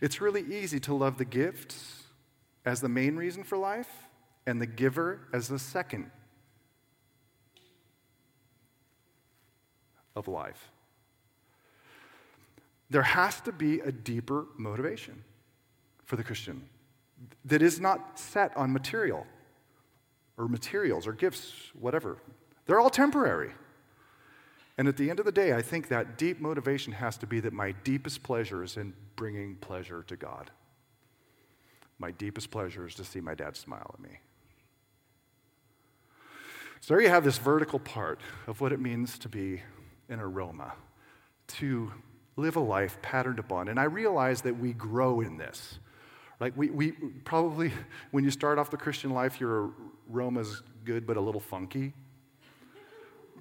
It's 0.00 0.20
really 0.20 0.42
easy 0.42 0.80
to 0.80 0.94
love 0.94 1.18
the 1.18 1.24
gifts 1.24 2.04
as 2.64 2.80
the 2.80 2.88
main 2.88 3.16
reason 3.16 3.44
for 3.44 3.58
life 3.58 4.08
and 4.46 4.60
the 4.60 4.66
giver 4.66 5.20
as 5.32 5.48
the 5.48 5.58
second 5.58 6.10
of 10.16 10.28
life. 10.28 10.70
There 12.90 13.02
has 13.02 13.40
to 13.42 13.52
be 13.52 13.80
a 13.80 13.92
deeper 13.92 14.46
motivation 14.58 15.24
for 16.04 16.16
the 16.16 16.24
Christian 16.24 16.68
that 17.44 17.62
is 17.62 17.80
not 17.80 18.18
set 18.18 18.56
on 18.56 18.72
material 18.72 19.26
or 20.36 20.48
materials 20.48 21.06
or 21.06 21.12
gifts, 21.12 21.52
whatever. 21.78 22.18
They're 22.66 22.80
all 22.80 22.90
temporary. 22.90 23.52
And 24.80 24.88
at 24.88 24.96
the 24.96 25.10
end 25.10 25.18
of 25.18 25.26
the 25.26 25.30
day, 25.30 25.52
I 25.52 25.60
think 25.60 25.88
that 25.88 26.16
deep 26.16 26.40
motivation 26.40 26.94
has 26.94 27.18
to 27.18 27.26
be 27.26 27.38
that 27.40 27.52
my 27.52 27.72
deepest 27.84 28.22
pleasure 28.22 28.64
is 28.64 28.78
in 28.78 28.94
bringing 29.14 29.56
pleasure 29.56 30.02
to 30.04 30.16
God. 30.16 30.50
My 31.98 32.12
deepest 32.12 32.50
pleasure 32.50 32.86
is 32.86 32.94
to 32.94 33.04
see 33.04 33.20
my 33.20 33.34
dad 33.34 33.58
smile 33.58 33.90
at 33.92 34.00
me. 34.00 34.20
So 36.80 36.94
there 36.94 37.02
you 37.02 37.10
have 37.10 37.24
this 37.24 37.36
vertical 37.36 37.78
part 37.78 38.20
of 38.46 38.62
what 38.62 38.72
it 38.72 38.80
means 38.80 39.18
to 39.18 39.28
be 39.28 39.60
an 40.08 40.18
aroma, 40.18 40.72
to 41.58 41.92
live 42.36 42.56
a 42.56 42.60
life 42.60 43.02
patterned 43.02 43.38
upon. 43.38 43.68
And 43.68 43.78
I 43.78 43.84
realize 43.84 44.40
that 44.40 44.58
we 44.58 44.72
grow 44.72 45.20
in 45.20 45.36
this. 45.36 45.78
Like 46.40 46.56
we, 46.56 46.70
we 46.70 46.92
probably, 47.26 47.70
when 48.12 48.24
you 48.24 48.30
start 48.30 48.58
off 48.58 48.70
the 48.70 48.78
Christian 48.78 49.10
life, 49.10 49.42
your 49.42 49.72
aroma's 50.10 50.62
good 50.86 51.06
but 51.06 51.18
a 51.18 51.20
little 51.20 51.38
funky. 51.38 51.92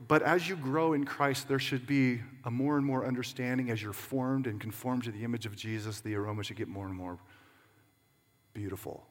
But 0.10 0.24
as 0.24 0.50
you 0.50 0.56
grow 0.56 0.94
in 0.94 1.06
Christ, 1.06 1.48
there 1.48 1.60
should 1.60 1.86
be 1.86 2.20
a 2.44 2.50
more 2.50 2.78
and 2.78 2.86
more 2.86 3.06
understanding 3.06 3.70
as 3.70 3.82
you're 3.84 3.94
formed 3.94 4.48
and 4.48 4.60
conformed 4.60 5.04
to 5.04 5.12
the 5.12 5.24
image 5.24 5.46
of 5.46 5.56
Jesus, 5.56 6.02
the 6.02 6.16
aroma 6.16 6.44
should 6.44 6.58
get 6.58 6.68
more 6.68 6.88
and 6.88 6.96
more 6.96 7.20
beautiful. 8.56 9.06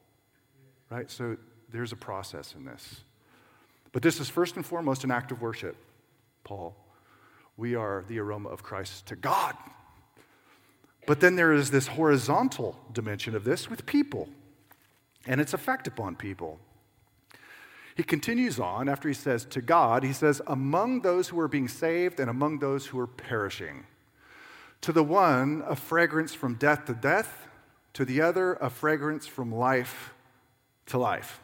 Right? 0.89 1.09
So 1.09 1.37
there's 1.71 1.93
a 1.93 1.95
process 1.95 2.53
in 2.53 2.65
this. 2.65 3.01
But 3.93 4.01
this 4.01 4.19
is 4.19 4.27
first 4.27 4.57
and 4.57 4.65
foremost 4.65 5.05
an 5.05 5.09
act 5.09 5.31
of 5.31 5.41
worship, 5.41 5.77
Paul. 6.43 6.75
We 7.55 7.75
are 7.75 8.03
the 8.09 8.19
aroma 8.19 8.49
of 8.49 8.61
Christ 8.61 9.05
to 9.05 9.15
God. 9.15 9.55
But 11.07 11.21
then 11.21 11.37
there 11.37 11.53
is 11.53 11.71
this 11.71 11.87
horizontal 11.87 12.77
dimension 12.91 13.37
of 13.37 13.45
this 13.45 13.69
with 13.69 13.85
people 13.85 14.27
and 15.25 15.39
its 15.39 15.53
effect 15.53 15.87
upon 15.87 16.17
people. 16.17 16.59
He 17.95 18.03
continues 18.03 18.59
on 18.59 18.87
after 18.87 19.07
he 19.07 19.13
says, 19.13 19.45
To 19.45 19.61
God, 19.61 20.03
he 20.03 20.13
says, 20.13 20.41
Among 20.47 21.01
those 21.01 21.29
who 21.29 21.39
are 21.39 21.47
being 21.47 21.67
saved 21.67 22.19
and 22.19 22.29
among 22.29 22.59
those 22.59 22.87
who 22.87 22.99
are 22.99 23.07
perishing. 23.07 23.85
To 24.81 24.93
the 24.93 25.03
one, 25.03 25.63
a 25.67 25.75
fragrance 25.75 26.33
from 26.33 26.55
death 26.55 26.85
to 26.85 26.93
death, 26.93 27.47
to 27.93 28.05
the 28.05 28.21
other, 28.21 28.53
a 28.53 28.69
fragrance 28.69 29.27
from 29.27 29.53
life 29.53 30.13
to 30.87 30.97
life. 30.97 31.41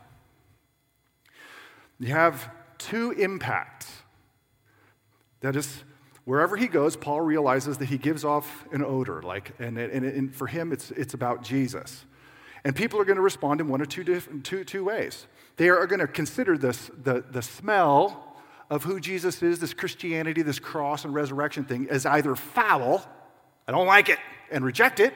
You 1.99 2.07
have 2.07 2.49
two 2.77 3.11
impacts. 3.11 3.91
That 5.41 5.55
is, 5.55 5.83
wherever 6.23 6.55
he 6.57 6.67
goes, 6.67 6.95
Paul 6.95 7.21
realizes 7.21 7.77
that 7.77 7.85
he 7.85 7.97
gives 7.97 8.23
off 8.23 8.65
an 8.71 8.83
odor, 8.83 9.21
like, 9.21 9.53
and, 9.59 9.77
and, 9.77 10.05
and 10.05 10.35
for 10.35 10.47
him, 10.47 10.71
it's, 10.71 10.91
it's 10.91 11.13
about 11.13 11.43
Jesus. 11.43 12.05
And 12.65 12.75
people 12.75 12.99
are 12.99 13.05
going 13.05 13.17
to 13.17 13.21
respond 13.21 13.61
in 13.61 13.69
one 13.69 13.79
or 13.79 13.85
two, 13.85 14.03
different, 14.03 14.43
two, 14.43 14.63
two 14.63 14.83
ways. 14.83 15.27
They 15.55 15.69
are 15.69 15.85
going 15.85 15.99
to 15.99 16.07
consider 16.07 16.57
this, 16.57 16.89
the, 17.03 17.23
the 17.29 17.43
smell 17.43 18.35
of 18.71 18.83
who 18.83 18.99
Jesus 18.99 19.43
is, 19.43 19.59
this 19.59 19.75
Christianity, 19.75 20.41
this 20.41 20.57
cross 20.57 21.05
and 21.05 21.13
resurrection 21.13 21.65
thing, 21.65 21.87
as 21.91 22.07
either 22.07 22.35
foul, 22.35 23.05
I 23.67 23.71
don't 23.71 23.85
like 23.85 24.09
it, 24.09 24.17
and 24.49 24.65
reject 24.65 24.99
it, 24.99 25.13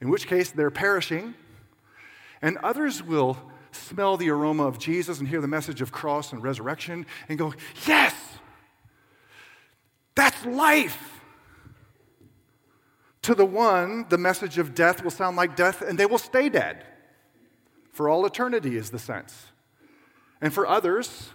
in 0.00 0.10
which 0.10 0.26
case 0.26 0.50
they're 0.50 0.72
perishing. 0.72 1.34
And 2.42 2.58
others 2.58 3.04
will 3.04 3.38
smell 3.70 4.16
the 4.16 4.28
aroma 4.28 4.66
of 4.66 4.80
Jesus 4.80 5.20
and 5.20 5.28
hear 5.28 5.40
the 5.40 5.46
message 5.46 5.80
of 5.80 5.92
cross 5.92 6.32
and 6.32 6.42
resurrection 6.42 7.06
and 7.28 7.38
go, 7.38 7.54
Yes, 7.86 8.14
that's 10.16 10.44
life. 10.44 11.21
To 13.22 13.34
the 13.34 13.46
one, 13.46 14.06
the 14.08 14.18
message 14.18 14.58
of 14.58 14.74
death 14.74 15.02
will 15.02 15.10
sound 15.10 15.36
like 15.36 15.56
death 15.56 15.80
and 15.82 15.98
they 15.98 16.06
will 16.06 16.18
stay 16.18 16.48
dead. 16.48 16.84
For 17.92 18.08
all 18.08 18.26
eternity 18.26 18.76
is 18.76 18.90
the 18.90 18.98
sense. 18.98 19.46
And 20.40 20.52
for 20.52 20.66
others, 20.66 21.30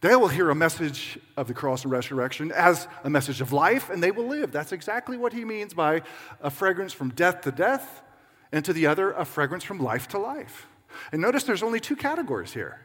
they 0.00 0.16
will 0.16 0.28
hear 0.28 0.50
a 0.50 0.54
message 0.54 1.18
of 1.36 1.46
the 1.46 1.54
cross 1.54 1.84
and 1.84 1.92
resurrection 1.92 2.50
as 2.52 2.88
a 3.04 3.10
message 3.10 3.40
of 3.40 3.52
life 3.52 3.90
and 3.90 4.02
they 4.02 4.10
will 4.10 4.26
live. 4.26 4.50
That's 4.50 4.72
exactly 4.72 5.16
what 5.16 5.32
he 5.32 5.44
means 5.44 5.74
by 5.74 6.02
a 6.40 6.50
fragrance 6.50 6.92
from 6.92 7.10
death 7.10 7.42
to 7.42 7.52
death, 7.52 8.02
and 8.52 8.64
to 8.64 8.72
the 8.72 8.86
other, 8.86 9.12
a 9.12 9.24
fragrance 9.24 9.64
from 9.64 9.78
life 9.78 10.08
to 10.08 10.18
life. 10.18 10.66
And 11.12 11.20
notice 11.20 11.44
there's 11.44 11.62
only 11.62 11.80
two 11.80 11.96
categories 11.96 12.52
here 12.52 12.80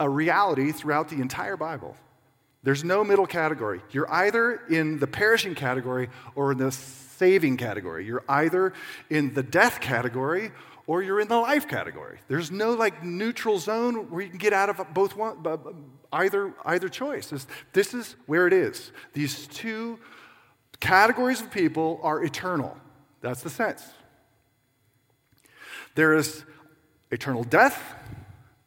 a 0.00 0.08
reality 0.08 0.72
throughout 0.72 1.08
the 1.08 1.20
entire 1.20 1.56
Bible. 1.56 1.96
There's 2.64 2.82
no 2.82 3.04
middle 3.04 3.26
category. 3.26 3.82
You're 3.90 4.10
either 4.10 4.62
in 4.70 4.98
the 4.98 5.06
perishing 5.06 5.54
category 5.54 6.08
or 6.34 6.52
in 6.52 6.58
the 6.58 6.72
saving 6.72 7.58
category. 7.58 8.06
You're 8.06 8.24
either 8.26 8.72
in 9.10 9.34
the 9.34 9.42
death 9.42 9.82
category 9.82 10.50
or 10.86 11.02
you're 11.02 11.20
in 11.20 11.28
the 11.28 11.36
life 11.36 11.68
category. 11.68 12.18
There's 12.26 12.50
no 12.50 12.72
like 12.72 13.04
neutral 13.04 13.58
zone 13.58 14.10
where 14.10 14.22
you 14.22 14.30
can 14.30 14.38
get 14.38 14.54
out 14.54 14.70
of 14.70 14.80
both 14.94 15.14
one, 15.14 15.44
either, 16.10 16.54
either 16.64 16.88
choice. 16.88 17.28
This, 17.28 17.46
this 17.74 17.92
is 17.92 18.16
where 18.26 18.46
it 18.46 18.54
is. 18.54 18.92
These 19.12 19.46
two 19.48 19.98
categories 20.80 21.42
of 21.42 21.50
people 21.50 22.00
are 22.02 22.24
eternal. 22.24 22.76
That's 23.20 23.42
the 23.42 23.50
sense. 23.50 23.86
There 25.94 26.14
is 26.14 26.44
eternal 27.10 27.44
death 27.44 27.94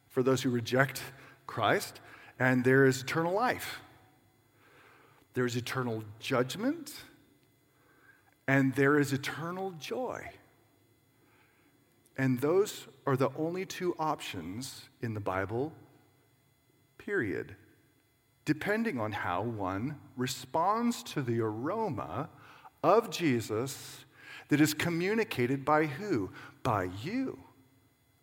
for 0.08 0.22
those 0.22 0.42
who 0.42 0.50
reject 0.50 1.02
Christ, 1.48 2.00
and 2.38 2.64
there 2.64 2.86
is 2.86 3.02
eternal 3.02 3.34
life 3.34 3.80
there's 5.38 5.54
eternal 5.54 6.02
judgment, 6.18 6.92
and 8.48 8.74
there 8.74 8.98
is 8.98 9.12
eternal 9.12 9.70
joy. 9.78 10.20
And 12.16 12.40
those 12.40 12.88
are 13.06 13.16
the 13.16 13.30
only 13.38 13.64
two 13.64 13.94
options 14.00 14.88
in 15.00 15.14
the 15.14 15.20
Bible, 15.20 15.72
period. 16.98 17.54
Depending 18.46 18.98
on 18.98 19.12
how 19.12 19.42
one 19.42 20.00
responds 20.16 21.04
to 21.04 21.22
the 21.22 21.40
aroma 21.40 22.30
of 22.82 23.08
Jesus 23.08 24.06
that 24.48 24.60
is 24.60 24.74
communicated 24.74 25.64
by 25.64 25.86
who? 25.86 26.32
By 26.64 26.90
you, 27.00 27.38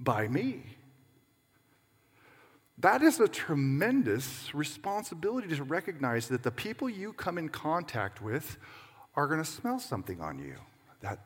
by 0.01 0.27
me. 0.27 0.74
That 2.85 3.01
is 3.01 3.19
a 3.19 3.27
tremendous 3.27 4.53
responsibility 4.53 5.47
to 5.55 5.63
recognize 5.63 6.27
that 6.27 6.43
the 6.43 6.51
people 6.51 6.87
you 6.87 7.13
come 7.13 7.39
in 7.39 7.49
contact 7.49 8.21
with 8.21 8.59
are 9.15 9.25
going 9.25 9.39
to 9.39 9.49
smell 9.49 9.79
something 9.79 10.21
on 10.21 10.37
you, 10.37 10.53
that 11.01 11.17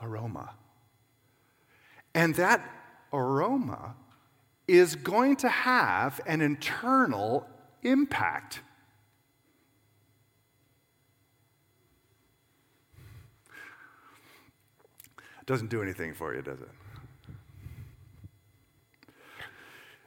aroma. 0.00 0.54
And 2.14 2.36
that 2.36 2.60
aroma 3.12 3.96
is 4.68 4.94
going 4.94 5.34
to 5.38 5.48
have 5.48 6.20
an 6.24 6.40
internal 6.40 7.48
impact. 7.82 8.60
It 15.40 15.46
doesn't 15.46 15.68
do 15.68 15.82
anything 15.82 16.14
for 16.14 16.32
you, 16.32 16.42
does 16.42 16.60
it? 16.60 16.68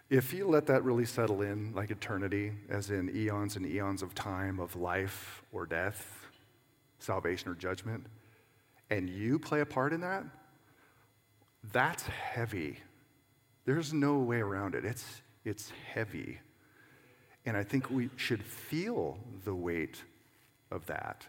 If 0.10 0.34
you 0.34 0.48
let 0.48 0.65
that 0.67 0.84
really 0.84 1.06
settle 1.06 1.43
in, 1.43 1.72
like 1.76 1.91
eternity, 1.91 2.52
as 2.67 2.89
in 2.89 3.15
eons 3.15 3.56
and 3.56 3.65
eons 3.65 4.02
of 4.02 4.15
time 4.15 4.60
of 4.60 4.76
life 4.76 5.43
or 5.52 5.67
death, 5.67 6.26
salvation 6.98 7.52
or 7.52 7.54
judgment, 7.54 8.08
and 8.89 9.08
you 9.08 9.38
play 9.38 9.62
a 9.62 9.65
part 9.67 9.93
in 9.93 10.02
that, 10.02 10.24
that's 11.72 12.08
heavy. 12.08 12.80
There's 13.65 13.93
no 13.93 14.17
way 14.17 14.39
around 14.39 14.74
it. 14.74 14.84
It's, 14.84 15.06
it's 15.45 15.72
heavy. 15.93 16.39
And 17.45 17.56
I 17.56 17.63
think 17.63 17.91
we 17.91 18.10
should 18.15 18.43
feel 18.43 19.19
the 19.45 19.54
weight 19.54 20.04
of 20.72 20.88
that. 20.88 21.24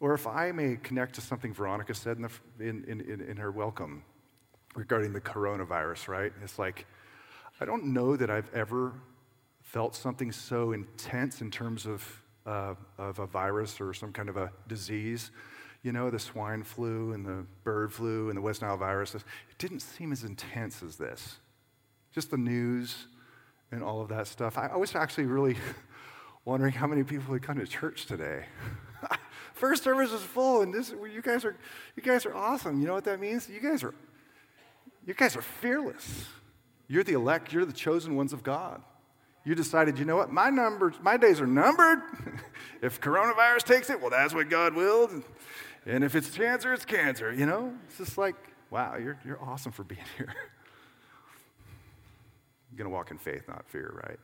Or 0.00 0.14
if 0.14 0.26
I 0.26 0.50
may 0.50 0.78
connect 0.82 1.14
to 1.14 1.20
something 1.20 1.54
Veronica 1.54 1.94
said 1.94 2.16
in, 2.16 2.22
the, 2.22 2.30
in, 2.58 2.84
in, 2.84 3.20
in 3.20 3.36
her 3.36 3.52
welcome 3.52 4.02
regarding 4.74 5.12
the 5.12 5.20
coronavirus, 5.20 6.08
right? 6.08 6.32
It's 6.42 6.58
like, 6.58 6.84
I 7.60 7.64
don't 7.64 7.86
know 7.86 8.16
that 8.16 8.30
I've 8.30 8.52
ever 8.54 8.92
felt 9.62 9.94
something 9.94 10.30
so 10.30 10.72
intense 10.72 11.40
in 11.40 11.50
terms 11.50 11.86
of, 11.86 12.22
uh, 12.46 12.74
of 12.96 13.18
a 13.18 13.26
virus 13.26 13.80
or 13.80 13.92
some 13.92 14.12
kind 14.12 14.28
of 14.28 14.36
a 14.36 14.52
disease. 14.68 15.30
You 15.82 15.92
know, 15.92 16.08
the 16.10 16.18
swine 16.18 16.62
flu 16.62 17.12
and 17.12 17.26
the 17.26 17.44
bird 17.64 17.92
flu 17.92 18.28
and 18.28 18.36
the 18.36 18.40
West 18.40 18.62
Nile 18.62 18.76
virus, 18.76 19.14
it 19.14 19.22
didn't 19.58 19.80
seem 19.80 20.12
as 20.12 20.24
intense 20.24 20.82
as 20.82 20.96
this. 20.96 21.36
Just 22.14 22.30
the 22.30 22.36
news 22.36 23.06
and 23.72 23.82
all 23.82 24.00
of 24.00 24.08
that 24.08 24.26
stuff. 24.26 24.56
I, 24.56 24.68
I 24.68 24.76
was 24.76 24.94
actually 24.94 25.26
really 25.26 25.56
wondering 26.44 26.72
how 26.72 26.86
many 26.86 27.02
people 27.02 27.32
would 27.32 27.42
come 27.42 27.58
to 27.58 27.66
church 27.66 28.06
today. 28.06 28.44
First 29.52 29.82
service 29.82 30.12
is 30.12 30.22
full, 30.22 30.62
and 30.62 30.72
this 30.72 30.90
you 30.90 31.20
guys 31.20 31.44
are 31.44 31.56
you 31.96 32.02
guys 32.02 32.24
are 32.24 32.34
awesome. 32.34 32.80
You 32.80 32.86
know 32.86 32.94
what 32.94 33.04
that 33.04 33.20
means? 33.20 33.48
You 33.48 33.60
guys 33.60 33.82
are 33.82 33.94
you 35.04 35.14
guys 35.14 35.36
are 35.36 35.42
fearless. 35.42 36.26
You're 36.88 37.04
the 37.04 37.12
elect, 37.12 37.52
you're 37.52 37.66
the 37.66 37.72
chosen 37.72 38.16
ones 38.16 38.32
of 38.32 38.42
God. 38.42 38.82
You 39.44 39.54
decided, 39.54 39.98
you 39.98 40.04
know 40.04 40.16
what, 40.16 40.32
my 40.32 40.50
numbers, 40.50 40.94
my 41.00 41.16
days 41.16 41.40
are 41.40 41.46
numbered. 41.46 42.00
if 42.82 43.00
coronavirus 43.00 43.64
takes 43.64 43.90
it, 43.90 44.00
well, 44.00 44.10
that's 44.10 44.34
what 44.34 44.48
God 44.48 44.74
willed. 44.74 45.22
And 45.86 46.04
if 46.04 46.14
it's 46.14 46.30
cancer, 46.30 46.72
it's 46.72 46.84
cancer, 46.84 47.32
you 47.32 47.46
know? 47.46 47.74
It's 47.88 47.98
just 47.98 48.18
like, 48.18 48.34
wow, 48.70 48.96
you're, 48.96 49.18
you're 49.24 49.42
awesome 49.42 49.72
for 49.72 49.84
being 49.84 50.04
here. 50.16 50.34
you're 52.76 52.84
to 52.84 52.90
walk 52.90 53.10
in 53.10 53.18
faith, 53.18 53.48
not 53.48 53.66
fear, 53.68 53.92
right? 54.06 54.18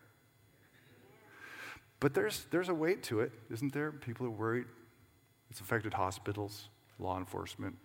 But 2.00 2.12
there's, 2.12 2.46
there's 2.50 2.68
a 2.68 2.74
weight 2.74 3.02
to 3.04 3.20
it, 3.20 3.32
isn't 3.50 3.72
there? 3.72 3.92
People 3.92 4.26
are 4.26 4.30
worried. 4.30 4.66
It's 5.50 5.60
affected 5.60 5.94
hospitals, 5.94 6.68
law 6.98 7.18
enforcement. 7.18 7.76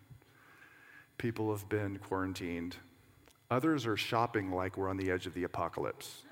People 1.18 1.52
have 1.52 1.70
been 1.70 2.00
quarantined. 2.00 2.76
Others 3.52 3.88
are 3.88 3.98
shopping 3.98 4.52
like 4.52 4.78
we're 4.78 4.90
on 4.90 4.98
the 4.98 5.10
edge 5.10 5.26
of 5.26 5.34
the 5.34 5.44
apocalypse. 5.44 6.24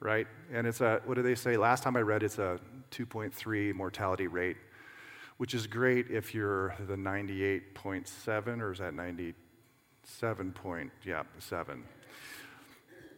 right? 0.00 0.26
And 0.50 0.66
it's 0.66 0.80
a, 0.80 1.02
what 1.04 1.14
do 1.14 1.22
they 1.22 1.34
say? 1.34 1.56
Last 1.58 1.82
time 1.82 1.96
I 1.96 2.00
read, 2.00 2.22
it's 2.22 2.38
a 2.38 2.58
2.3 2.90 3.74
mortality 3.74 4.28
rate, 4.28 4.56
which 5.36 5.52
is 5.52 5.66
great 5.66 6.10
if 6.10 6.34
you're 6.34 6.74
the 6.86 6.96
98.7, 6.96 8.60
or 8.60 8.72
is 8.72 8.78
that 8.78 8.94
97 8.94 10.52
point, 10.52 10.90
yeah, 11.04 11.24
7. 11.38 11.84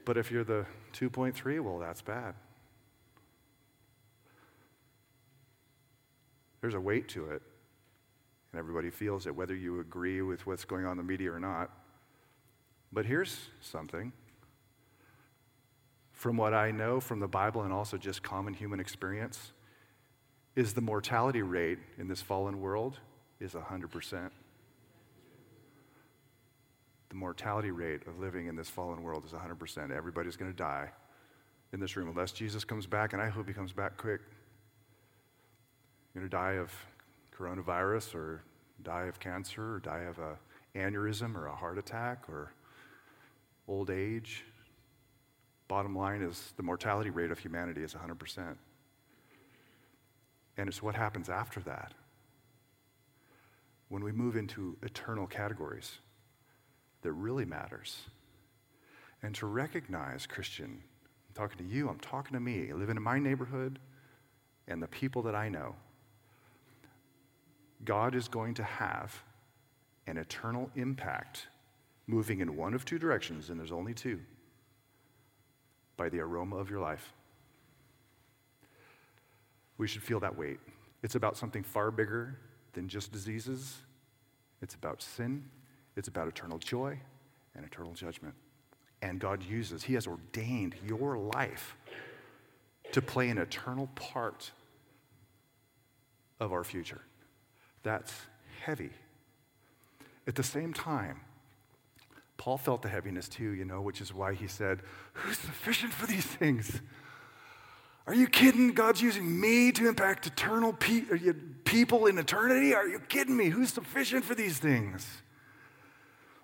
But 0.04 0.16
if 0.16 0.32
you're 0.32 0.44
the 0.44 0.66
2.3, 0.92 1.60
well, 1.60 1.78
that's 1.78 2.02
bad. 2.02 2.34
There's 6.60 6.74
a 6.74 6.80
weight 6.80 7.08
to 7.10 7.30
it 7.30 7.42
and 8.56 8.60
everybody 8.62 8.88
feels 8.88 9.26
it, 9.26 9.36
whether 9.36 9.54
you 9.54 9.80
agree 9.80 10.22
with 10.22 10.46
what's 10.46 10.64
going 10.64 10.86
on 10.86 10.92
in 10.92 10.96
the 10.96 11.02
media 11.02 11.30
or 11.30 11.38
not. 11.38 11.70
But 12.90 13.04
here's 13.04 13.48
something 13.60 14.14
from 16.10 16.38
what 16.38 16.54
I 16.54 16.70
know 16.70 16.98
from 16.98 17.20
the 17.20 17.28
Bible 17.28 17.64
and 17.64 17.72
also 17.72 17.98
just 17.98 18.22
common 18.22 18.54
human 18.54 18.80
experience 18.80 19.52
is 20.54 20.72
the 20.72 20.80
mortality 20.80 21.42
rate 21.42 21.78
in 21.98 22.08
this 22.08 22.22
fallen 22.22 22.62
world 22.62 22.98
is 23.40 23.52
100%. 23.52 24.30
the 27.10 27.14
mortality 27.14 27.70
rate 27.70 28.06
of 28.06 28.18
living 28.18 28.46
in 28.46 28.56
this 28.56 28.70
fallen 28.70 29.02
world 29.02 29.26
is 29.26 29.32
100%. 29.32 29.94
Everybody's 29.94 30.36
going 30.36 30.50
to 30.50 30.56
die 30.56 30.88
in 31.74 31.80
this 31.80 31.94
room 31.94 32.08
unless 32.08 32.32
Jesus 32.32 32.64
comes 32.64 32.86
back, 32.86 33.12
and 33.12 33.20
I 33.20 33.28
hope 33.28 33.46
he 33.46 33.52
comes 33.52 33.72
back 33.72 33.98
quick. 33.98 34.22
You're 36.14 36.22
going 36.22 36.30
to 36.30 36.34
die 36.34 36.52
of 36.54 36.72
coronavirus 37.38 38.14
or 38.14 38.42
die 38.82 39.04
of 39.04 39.20
cancer 39.20 39.74
or 39.74 39.78
die 39.80 40.02
of 40.02 40.18
a 40.18 40.36
aneurysm 40.76 41.34
or 41.34 41.46
a 41.46 41.54
heart 41.54 41.78
attack 41.78 42.24
or 42.28 42.52
old 43.68 43.90
age. 43.90 44.44
Bottom 45.68 45.96
line 45.96 46.22
is 46.22 46.52
the 46.56 46.62
mortality 46.62 47.10
rate 47.10 47.30
of 47.30 47.38
humanity 47.38 47.82
is 47.82 47.94
100%. 47.94 48.56
And 50.56 50.68
it's 50.68 50.82
what 50.82 50.94
happens 50.94 51.28
after 51.28 51.60
that. 51.60 51.92
When 53.88 54.02
we 54.02 54.12
move 54.12 54.36
into 54.36 54.76
eternal 54.82 55.26
categories 55.26 55.98
that 57.02 57.12
really 57.12 57.44
matters. 57.44 58.02
And 59.22 59.34
to 59.36 59.46
recognize, 59.46 60.26
Christian, 60.26 60.82
I'm 61.28 61.34
talking 61.34 61.58
to 61.58 61.72
you, 61.72 61.88
I'm 61.88 62.00
talking 62.00 62.32
to 62.34 62.40
me, 62.40 62.72
living 62.72 62.96
in 62.96 63.02
my 63.02 63.18
neighborhood 63.18 63.78
and 64.66 64.82
the 64.82 64.88
people 64.88 65.22
that 65.22 65.34
I 65.34 65.48
know. 65.48 65.76
God 67.84 68.14
is 68.14 68.28
going 68.28 68.54
to 68.54 68.64
have 68.64 69.22
an 70.06 70.16
eternal 70.16 70.70
impact 70.76 71.48
moving 72.06 72.40
in 72.40 72.56
one 72.56 72.74
of 72.74 72.84
two 72.84 72.98
directions, 72.98 73.50
and 73.50 73.58
there's 73.58 73.72
only 73.72 73.92
two 73.92 74.20
by 75.96 76.08
the 76.08 76.20
aroma 76.20 76.56
of 76.56 76.70
your 76.70 76.80
life. 76.80 77.12
We 79.78 79.86
should 79.86 80.02
feel 80.02 80.20
that 80.20 80.36
weight. 80.36 80.58
It's 81.02 81.14
about 81.14 81.36
something 81.36 81.62
far 81.62 81.90
bigger 81.90 82.38
than 82.72 82.88
just 82.88 83.12
diseases, 83.12 83.76
it's 84.62 84.74
about 84.74 85.02
sin, 85.02 85.44
it's 85.96 86.08
about 86.08 86.28
eternal 86.28 86.58
joy 86.58 86.98
and 87.54 87.64
eternal 87.64 87.92
judgment. 87.92 88.34
And 89.02 89.18
God 89.18 89.42
uses, 89.42 89.82
He 89.82 89.94
has 89.94 90.06
ordained 90.06 90.74
your 90.86 91.18
life 91.18 91.76
to 92.92 93.02
play 93.02 93.28
an 93.28 93.38
eternal 93.38 93.88
part 93.94 94.50
of 96.40 96.52
our 96.52 96.64
future. 96.64 97.00
That's 97.86 98.12
heavy. 98.64 98.90
At 100.26 100.34
the 100.34 100.42
same 100.42 100.72
time, 100.72 101.20
Paul 102.36 102.58
felt 102.58 102.82
the 102.82 102.88
heaviness 102.88 103.28
too, 103.28 103.50
you 103.50 103.64
know, 103.64 103.80
which 103.80 104.00
is 104.00 104.12
why 104.12 104.34
he 104.34 104.48
said, 104.48 104.82
Who's 105.12 105.38
sufficient 105.38 105.92
for 105.92 106.04
these 106.04 106.26
things? 106.26 106.80
Are 108.08 108.14
you 108.14 108.26
kidding? 108.26 108.72
God's 108.72 109.00
using 109.00 109.40
me 109.40 109.70
to 109.70 109.86
impact 109.86 110.26
eternal 110.26 110.72
pe- 110.72 111.04
uh, 111.12 111.32
people 111.62 112.06
in 112.06 112.18
eternity? 112.18 112.74
Are 112.74 112.88
you 112.88 112.98
kidding 112.98 113.36
me? 113.36 113.50
Who's 113.50 113.72
sufficient 113.72 114.24
for 114.24 114.34
these 114.34 114.58
things? 114.58 115.22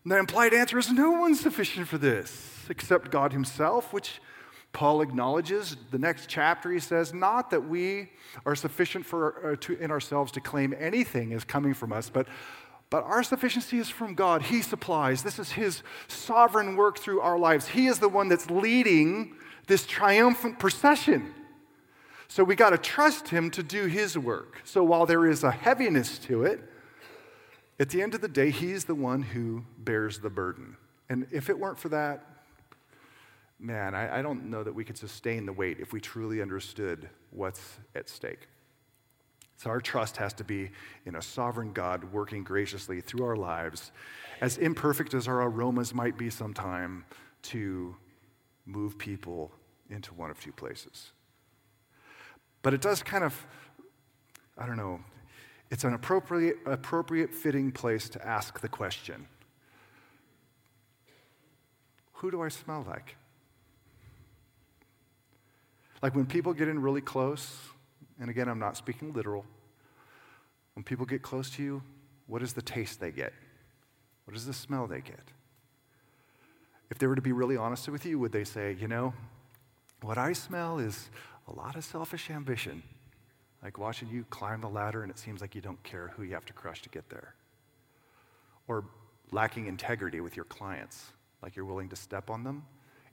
And 0.05 0.13
the 0.13 0.19
implied 0.19 0.55
answer 0.55 0.79
is 0.79 0.93
no 0.93 1.11
one's 1.11 1.41
sufficient 1.41 1.89
for 1.89 1.99
this 1.99 2.67
except 2.71 3.11
God 3.11 3.33
Himself, 3.33 3.93
which 3.93 4.21
Paul 4.73 5.03
acknowledges. 5.03 5.77
The 5.91 5.99
next 5.99 6.29
chapter, 6.29 6.71
he 6.71 6.81
says, 6.81 7.13
Not 7.13 7.51
that 7.51 7.69
we 7.69 8.11
are 8.47 8.55
sufficient 8.55 9.05
for, 9.05 9.53
uh, 9.53 9.57
to, 9.61 9.75
in 9.75 9.91
ourselves 9.91 10.33
to 10.33 10.41
claim 10.41 10.75
anything 10.79 11.33
is 11.33 11.45
coming 11.45 11.75
from 11.75 11.93
us, 11.93 12.09
but 12.09 12.27
but 12.93 13.05
our 13.05 13.23
sufficiency 13.23 13.79
is 13.79 13.89
from 13.89 14.13
God. 14.15 14.43
He 14.43 14.61
supplies. 14.61 15.23
This 15.23 15.39
is 15.39 15.53
His 15.53 15.83
sovereign 16.09 16.77
work 16.77 16.99
through 16.99 17.23
our 17.23 17.39
lives. 17.39 17.69
He 17.69 17.87
is 17.87 18.01
the 18.01 18.09
one 18.09 18.29
that's 18.29 18.51
leading 18.51 19.35
this 19.67 19.87
triumphant 19.87 20.59
procession. 20.59 21.33
So 22.29 22.45
we 22.45 22.55
got 22.55 22.71
to 22.71 22.77
trust 22.77 23.29
Him 23.29 23.51
to 23.53 23.63
do 23.63 23.87
His 23.87 24.19
work. 24.19 24.61
So 24.65 24.85
while 24.85 25.07
there 25.07 25.27
is 25.27 25.43
a 25.43 25.51
heaviness 25.51 26.19
to 26.19 26.45
it, 26.45 26.61
at 27.81 27.89
the 27.89 28.03
end 28.03 28.15
of 28.15 28.21
the 28.21 28.29
day, 28.29 28.51
He's 28.51 28.85
the 28.85 28.95
one 28.95 29.23
who 29.23 29.65
bears 29.79 30.19
the 30.19 30.29
burden. 30.29 30.77
And 31.09 31.27
if 31.31 31.49
it 31.49 31.59
weren't 31.59 31.79
for 31.79 31.89
that, 31.89 32.27
man, 33.63 33.95
I, 33.95 34.19
I 34.19 34.23
don't 34.23 34.51
know 34.51 34.63
that 34.65 34.75
we 34.75 34.85
could 34.85 34.99
sustain 34.99 35.47
the 35.47 35.53
weight 35.53 35.79
if 35.79 35.93
we 35.93 36.01
truly 36.01 36.43
understood 36.43 37.09
what's 37.31 37.79
at 37.95 38.09
stake. 38.09 38.49
So 39.57 39.71
our 39.71 39.81
trust 39.81 40.17
has 40.17 40.33
to 40.35 40.45
be 40.45 40.71
in 41.07 41.15
a 41.15 41.23
sovereign 41.23 41.73
God 41.73 42.05
working 42.13 42.43
graciously 42.43 43.01
through 43.01 43.25
our 43.25 43.37
lives, 43.37 43.93
as 44.41 44.59
imperfect 44.59 45.15
as 45.15 45.29
our 45.29 45.43
aromas 45.43 45.95
might 45.95 46.19
be 46.19 46.29
sometime, 46.29 47.05
to 47.43 47.95
move 48.67 48.99
people 48.99 49.53
into 49.89 50.13
one 50.15 50.31
of 50.31 50.41
two 50.41 50.53
places. 50.53 51.13
But 52.63 52.75
it 52.75 52.81
does 52.81 53.03
kind 53.03 53.23
of, 53.23 53.47
I 54.59 54.67
don't 54.67 54.77
know, 54.77 55.01
it's 55.71 55.85
an 55.85 55.95
appropriate, 55.95 56.57
appropriate 56.67 57.33
fitting 57.33 57.71
place 57.71 58.09
to 58.11 58.27
ask 58.27 58.61
the 58.61 58.69
question 58.69 59.27
Who 62.15 62.31
do 62.33 62.43
I 62.43 62.49
smell 62.49 62.85
like? 62.89 63.17
Like 66.03 66.17
when 66.17 66.27
people 66.27 66.53
get 66.53 66.67
in 66.67 66.83
really 66.83 67.01
close, 67.01 67.57
and 68.21 68.29
again, 68.29 68.49
I'm 68.49 68.59
not 68.59 68.77
speaking 68.77 69.13
literal. 69.13 69.47
When 70.75 70.83
people 70.83 71.07
get 71.07 71.23
close 71.23 71.49
to 71.51 71.63
you, 71.63 71.83
what 72.27 72.43
is 72.43 72.53
the 72.53 72.63
taste 72.63 72.99
they 72.99 73.13
get? 73.13 73.33
What 74.25 74.37
is 74.37 74.45
the 74.47 74.53
smell 74.53 74.87
they 74.89 75.01
get? 75.01 75.31
If 76.91 76.99
they 76.99 77.07
were 77.07 77.15
to 77.15 77.23
be 77.23 77.33
really 77.33 77.57
honest 77.57 77.89
with 77.89 78.05
you, 78.05 78.19
would 78.19 78.33
they 78.33 78.45
say, 78.45 78.77
you 78.79 78.89
know, 78.89 79.15
what 80.03 80.19
I 80.19 80.33
smell 80.33 80.79
is 80.79 81.09
a 81.49 81.53
lot 81.53 81.77
of 81.77 81.85
selfish 81.85 82.31
ambition, 82.31 82.83
like 83.63 83.79
watching 83.79 84.09
you 84.09 84.25
climb 84.31 84.61
the 84.61 84.69
ladder 84.69 85.03
and 85.03 85.11
it 85.11 85.19
seems 85.19 85.41
like 85.41 85.55
you 85.55 85.61
don't 85.61 85.83
care 85.85 86.13
who 86.17 86.25
you 86.25 86.35
have 86.35 86.45
to 86.47 86.53
crush 86.53 86.83
to 86.83 86.89
get 86.89 87.09
there. 87.09 87.35
Or 88.67 88.85
lacking 89.31 89.67
integrity 89.67 90.21
with 90.21 90.37
your 90.37 90.45
clients, 90.47 91.13
like 91.43 91.55
you're 91.55 91.65
willing 91.65 91.89
to 91.91 91.97
step 91.97 92.29
on 92.29 92.43
them 92.43 92.65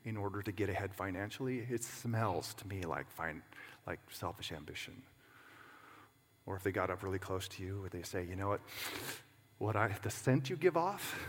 in 0.09 0.17
order 0.17 0.41
to 0.41 0.51
get 0.51 0.69
ahead 0.69 0.93
financially. 0.93 1.65
It 1.69 1.83
smells 1.83 2.53
to 2.55 2.67
me 2.67 2.81
like, 2.81 3.09
fine, 3.11 3.41
like 3.87 3.99
selfish 4.11 4.51
ambition. 4.51 5.01
Or 6.45 6.55
if 6.55 6.63
they 6.63 6.71
got 6.71 6.89
up 6.89 7.03
really 7.03 7.19
close 7.19 7.47
to 7.49 7.63
you, 7.63 7.79
would 7.83 7.91
they 7.91 8.01
say, 8.01 8.25
you 8.27 8.35
know 8.35 8.49
what? 8.49 8.61
What 9.59 9.75
I, 9.75 9.95
the 10.01 10.09
scent 10.09 10.49
you 10.49 10.55
give 10.55 10.75
off 10.75 11.19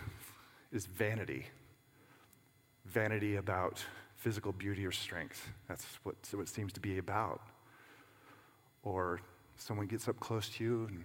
is 0.73 0.87
vanity. 0.87 1.47
Vanity 2.87 3.37
about 3.37 3.85
physical 4.17 4.53
beauty 4.53 4.87
or 4.87 4.93
strength. 4.93 5.49
That's 5.69 5.85
what, 6.03 6.17
what 6.33 6.43
it 6.43 6.49
seems 6.49 6.73
to 6.73 6.81
be 6.81 6.99
about. 6.99 7.41
Or 8.83 9.21
someone 9.57 9.87
gets 9.87 10.09
up 10.09 10.19
close 10.21 10.49
to 10.51 10.65
you, 10.65 10.87
and 10.89 11.05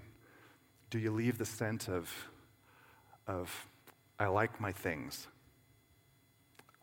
do 0.89 0.99
you 0.99 1.11
leave 1.11 1.37
the 1.37 1.45
scent 1.45 1.89
of, 1.89 2.09
of 3.27 3.67
I 4.17 4.27
like 4.27 4.61
my 4.61 4.71
things? 4.71 5.27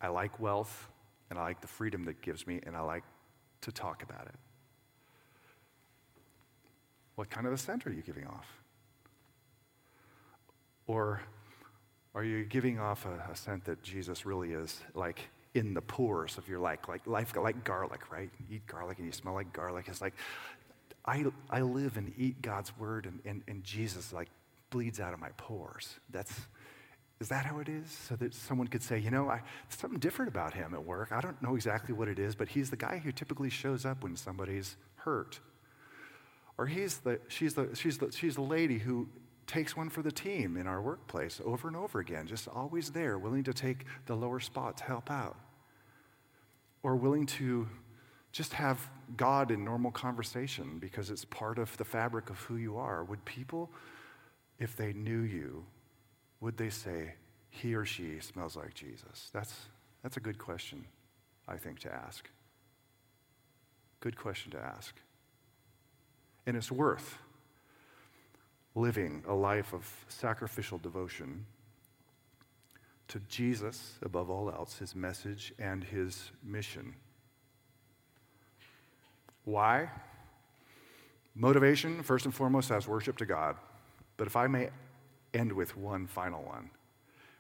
I 0.03 0.09
like 0.09 0.38
wealth, 0.41 0.88
and 1.31 1.38
I 1.38 1.43
like 1.43 1.61
the 1.61 1.69
freedom 1.69 2.05
that 2.05 2.21
gives 2.21 2.47
me, 2.47 2.61
and 2.67 2.77
I 2.77 2.81
like 2.81 3.05
to 3.62 3.73
talk 3.73 4.03
about 4.03 4.27
it. 4.27 4.35
What 7.15 7.31
kind 7.31 7.47
of 7.47 7.53
a 7.53 7.59
scent 7.59 7.87
are 7.87 7.93
you 7.93 8.03
giving 8.03 8.27
off? 8.27 8.47
Or 10.87 11.23
are 12.15 12.25
you 12.25 12.45
giving 12.45 12.79
off 12.79 13.07
a, 13.07 13.31
a 13.31 13.37
scent 13.37 13.65
that 13.67 13.83
Jesus 13.83 14.27
really 14.27 14.53
is 14.53 14.81
like 14.95 15.29
in 15.55 15.75
the 15.75 15.83
pores 15.83 16.38
of 16.38 16.49
your 16.49 16.59
life, 16.59 16.81
like 16.88 17.07
life, 17.07 17.35
like 17.37 17.62
garlic, 17.65 18.11
right? 18.11 18.31
You 18.41 18.57
eat 18.57 18.67
garlic 18.67 18.99
and 18.99 19.07
you 19.07 19.12
smell 19.12 19.35
like 19.35 19.53
garlic. 19.53 19.87
It's 19.88 20.01
like 20.01 20.15
I, 21.05 21.25
I 21.51 21.62
live 21.62 21.97
and 21.97 22.12
eat 22.17 22.43
God's 22.43 22.77
word, 22.79 23.07
and, 23.07 23.21
and, 23.25 23.43
and 23.49 23.65
Jesus 23.65 24.12
like 24.12 24.29
bleeds 24.71 25.01
out 25.01 25.12
of 25.12 25.21
my 25.21 25.31
pores. 25.37 25.99
That's 26.11 26.33
is 27.23 27.29
that 27.29 27.47
how 27.47 27.61
it 27.61 27.69
is? 27.69 27.89
So 27.89 28.17
that 28.17 28.35
someone 28.35 28.67
could 28.67 28.83
say, 28.83 28.99
you 28.99 29.11
know, 29.11 29.31
I, 29.31 29.43
something 29.69 30.01
different 30.01 30.29
about 30.29 30.55
him 30.55 30.75
at 30.75 30.85
work. 30.85 31.13
I 31.13 31.21
don't 31.21 31.41
know 31.41 31.55
exactly 31.55 31.95
what 31.95 32.09
it 32.09 32.19
is, 32.19 32.35
but 32.35 32.49
he's 32.49 32.69
the 32.69 32.77
guy 32.77 32.99
who 32.99 33.13
typically 33.13 33.49
shows 33.49 33.87
up 33.87 34.03
when 34.03 34.17
somebody's 34.17 34.77
hurt. 34.97 35.39
Or 36.59 36.67
he's 36.67 36.99
the, 36.99 37.21
she's, 37.29 37.55
the, 37.55 37.69
she's, 37.75 37.99
the, 37.99 38.11
she's 38.11 38.35
the 38.35 38.43
lady 38.43 38.79
who 38.79 39.09
takes 39.47 39.77
one 39.77 39.89
for 39.89 40.03
the 40.03 40.11
team 40.11 40.57
in 40.57 40.67
our 40.67 40.83
workplace 40.83 41.41
over 41.45 41.69
and 41.69 41.77
over 41.77 42.01
again, 42.01 42.27
just 42.27 42.49
always 42.49 42.91
there, 42.91 43.18
willing 43.18 43.45
to 43.45 43.55
take 43.55 43.87
the 44.07 44.16
lower 44.16 44.41
spot 44.41 44.77
to 44.79 44.85
help 44.85 45.09
out. 45.09 45.37
Or 46.83 46.97
willing 46.97 47.27
to 47.27 47.68
just 48.33 48.53
have 48.55 48.91
God 49.16 49.53
in 49.53 49.64
normal 49.64 49.93
conversation 49.93 50.79
because 50.81 51.09
it's 51.09 51.25
part 51.25 51.59
of 51.59 51.77
the 51.77 51.85
fabric 51.85 52.31
of 52.31 52.41
who 52.41 52.57
you 52.57 52.77
are. 52.79 53.05
Would 53.05 53.25
people, 53.25 53.70
if 54.59 54.77
they 54.77 54.93
knew 54.93 55.20
you, 55.20 55.64
would 56.43 56.57
they 56.57 56.68
say, 56.68 57.14
he 57.49 57.74
or 57.74 57.84
she 57.84 58.18
smells 58.18 58.57
like 58.57 58.74
Jesus? 58.74 59.30
That's, 59.32 59.55
that's 60.03 60.16
a 60.16 60.20
good 60.20 60.38
question, 60.38 60.84
I 61.47 61.57
think, 61.57 61.78
to 61.80 61.95
ask. 61.95 62.28
Good 64.01 64.18
question 64.18 64.51
to 64.51 64.59
ask. 64.59 64.95
And 66.45 66.57
it's 66.57 66.72
worth 66.72 67.18
living 68.74 69.22
a 69.28 69.34
life 69.34 69.72
of 69.72 69.88
sacrificial 70.09 70.78
devotion 70.78 71.47
to 73.07 73.20
Jesus 73.28 73.99
above 74.03 74.28
all 74.28 74.51
else, 74.51 74.78
his 74.78 74.97
message 74.97 75.53
and 75.61 75.84
his 75.84 76.32
mission. 76.43 76.95
Why? 79.45 79.90
Motivation, 81.36 82.03
first 82.03 82.24
and 82.24 82.34
foremost, 82.34 82.72
as 82.72 82.88
worship 82.88 83.16
to 83.18 83.26
God. 83.26 83.57
But 84.16 84.26
if 84.26 84.34
I 84.34 84.49
may 84.49 84.70
end 85.35 85.53
with 85.53 85.76
one 85.76 86.07
final 86.07 86.43
one. 86.43 86.70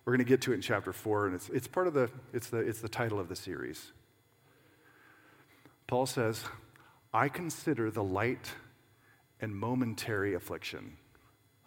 We're 0.04 0.12
going 0.12 0.24
to 0.24 0.28
get 0.28 0.40
to 0.42 0.52
it 0.52 0.56
in 0.56 0.60
chapter 0.60 0.92
4, 0.92 1.26
and 1.26 1.34
it's, 1.34 1.48
it's 1.50 1.68
part 1.68 1.86
of 1.86 1.94
the, 1.94 2.10
it's 2.32 2.48
the, 2.48 2.58
it's 2.58 2.80
the 2.80 2.88
title 2.88 3.20
of 3.20 3.28
the 3.28 3.36
series. 3.36 3.92
Paul 5.86 6.06
says, 6.06 6.44
I 7.14 7.28
consider 7.28 7.90
the 7.90 8.02
light 8.02 8.52
and 9.40 9.54
momentary 9.54 10.34
affliction. 10.34 10.96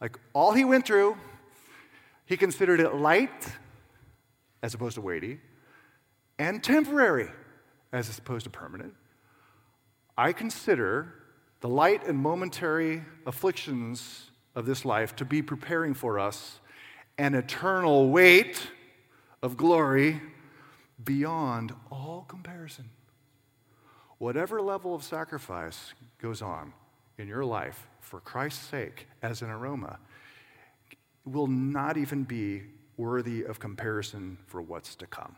Like 0.01 0.17
all 0.33 0.53
he 0.53 0.65
went 0.65 0.85
through, 0.85 1.17
he 2.25 2.35
considered 2.35 2.79
it 2.79 2.95
light 2.95 3.47
as 4.65 4.73
opposed 4.73 4.95
to 4.95 5.01
weighty, 5.01 5.39
and 6.39 6.63
temporary 6.63 7.29
as 7.93 8.17
opposed 8.17 8.45
to 8.45 8.49
permanent. 8.49 8.95
I 10.17 10.33
consider 10.33 11.13
the 11.61 11.69
light 11.69 12.07
and 12.07 12.17
momentary 12.17 13.03
afflictions 13.27 14.31
of 14.55 14.65
this 14.65 14.85
life 14.85 15.15
to 15.17 15.25
be 15.25 15.41
preparing 15.41 15.93
for 15.93 16.17
us 16.19 16.59
an 17.17 17.35
eternal 17.35 18.09
weight 18.09 18.69
of 19.41 19.57
glory 19.57 20.21
beyond 21.03 21.73
all 21.91 22.25
comparison. 22.27 22.89
Whatever 24.17 24.61
level 24.61 24.95
of 24.95 25.03
sacrifice 25.03 25.93
goes 26.21 26.41
on 26.41 26.73
in 27.17 27.27
your 27.27 27.43
life 27.43 27.87
for 27.99 28.19
Christ's 28.19 28.65
sake 28.65 29.07
as 29.21 29.41
an 29.41 29.49
aroma 29.49 29.99
will 31.25 31.47
not 31.47 31.97
even 31.97 32.23
be 32.23 32.63
worthy 32.97 33.43
of 33.43 33.59
comparison 33.59 34.37
for 34.47 34.61
what's 34.61 34.95
to 34.95 35.07
come. 35.07 35.35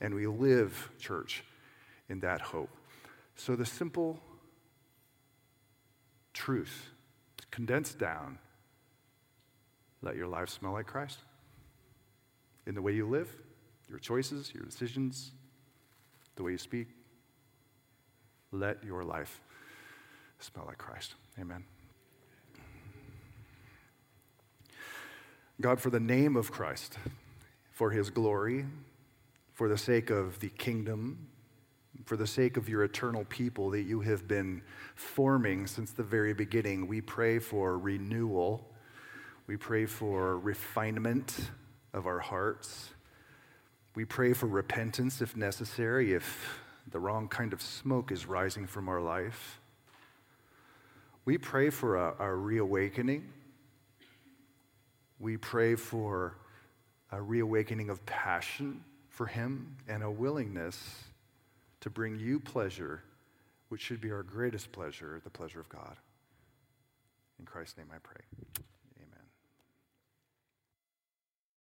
And 0.00 0.14
we 0.14 0.26
live, 0.26 0.90
church, 0.98 1.44
in 2.08 2.20
that 2.20 2.40
hope. 2.40 2.70
So 3.36 3.54
the 3.54 3.66
simple 3.66 4.20
truth, 6.32 6.90
condensed 7.50 7.98
down, 7.98 8.38
let 10.02 10.16
your 10.16 10.26
life 10.26 10.48
smell 10.48 10.72
like 10.72 10.86
Christ. 10.86 11.18
In 12.66 12.74
the 12.74 12.82
way 12.82 12.92
you 12.92 13.08
live, 13.08 13.28
your 13.88 13.98
choices, 13.98 14.52
your 14.54 14.64
decisions, 14.64 15.32
the 16.36 16.42
way 16.42 16.52
you 16.52 16.58
speak, 16.58 16.88
let 18.52 18.82
your 18.84 19.04
life 19.04 19.40
smell 20.38 20.64
like 20.66 20.78
Christ. 20.78 21.14
Amen. 21.38 21.64
God, 25.60 25.80
for 25.80 25.90
the 25.90 26.00
name 26.00 26.36
of 26.36 26.50
Christ, 26.50 26.96
for 27.72 27.90
his 27.90 28.08
glory, 28.08 28.64
for 29.52 29.68
the 29.68 29.76
sake 29.76 30.08
of 30.08 30.40
the 30.40 30.48
kingdom, 30.48 31.28
for 32.04 32.16
the 32.16 32.26
sake 32.26 32.56
of 32.56 32.68
your 32.68 32.84
eternal 32.84 33.24
people 33.26 33.70
that 33.70 33.82
you 33.82 34.00
have 34.00 34.26
been 34.26 34.62
forming 34.94 35.66
since 35.66 35.92
the 35.92 36.02
very 36.02 36.32
beginning, 36.32 36.86
we 36.86 37.00
pray 37.00 37.38
for 37.38 37.78
renewal. 37.78 38.66
We 39.46 39.56
pray 39.56 39.86
for 39.86 40.38
refinement 40.38 41.50
of 41.92 42.06
our 42.06 42.18
hearts. 42.18 42.90
We 43.94 44.04
pray 44.04 44.32
for 44.32 44.46
repentance 44.46 45.20
if 45.20 45.36
necessary, 45.36 46.12
if 46.12 46.60
the 46.90 46.98
wrong 46.98 47.28
kind 47.28 47.52
of 47.52 47.60
smoke 47.60 48.12
is 48.12 48.26
rising 48.26 48.66
from 48.66 48.88
our 48.88 49.00
life. 49.00 49.60
We 51.24 51.38
pray 51.38 51.70
for 51.70 51.96
a, 51.96 52.14
a 52.18 52.34
reawakening. 52.34 53.28
We 55.18 55.36
pray 55.36 55.74
for 55.74 56.36
a 57.12 57.20
reawakening 57.20 57.90
of 57.90 58.04
passion 58.06 58.84
for 59.08 59.26
Him 59.26 59.76
and 59.88 60.02
a 60.02 60.10
willingness 60.10 61.04
to 61.80 61.90
bring 61.90 62.18
you 62.18 62.40
pleasure, 62.40 63.02
which 63.68 63.80
should 63.80 64.00
be 64.00 64.10
our 64.10 64.22
greatest 64.22 64.72
pleasure, 64.72 65.20
the 65.24 65.30
pleasure 65.30 65.60
of 65.60 65.68
God. 65.68 65.96
In 67.38 67.46
Christ's 67.46 67.78
name 67.78 67.88
I 67.94 67.98
pray. 67.98 68.22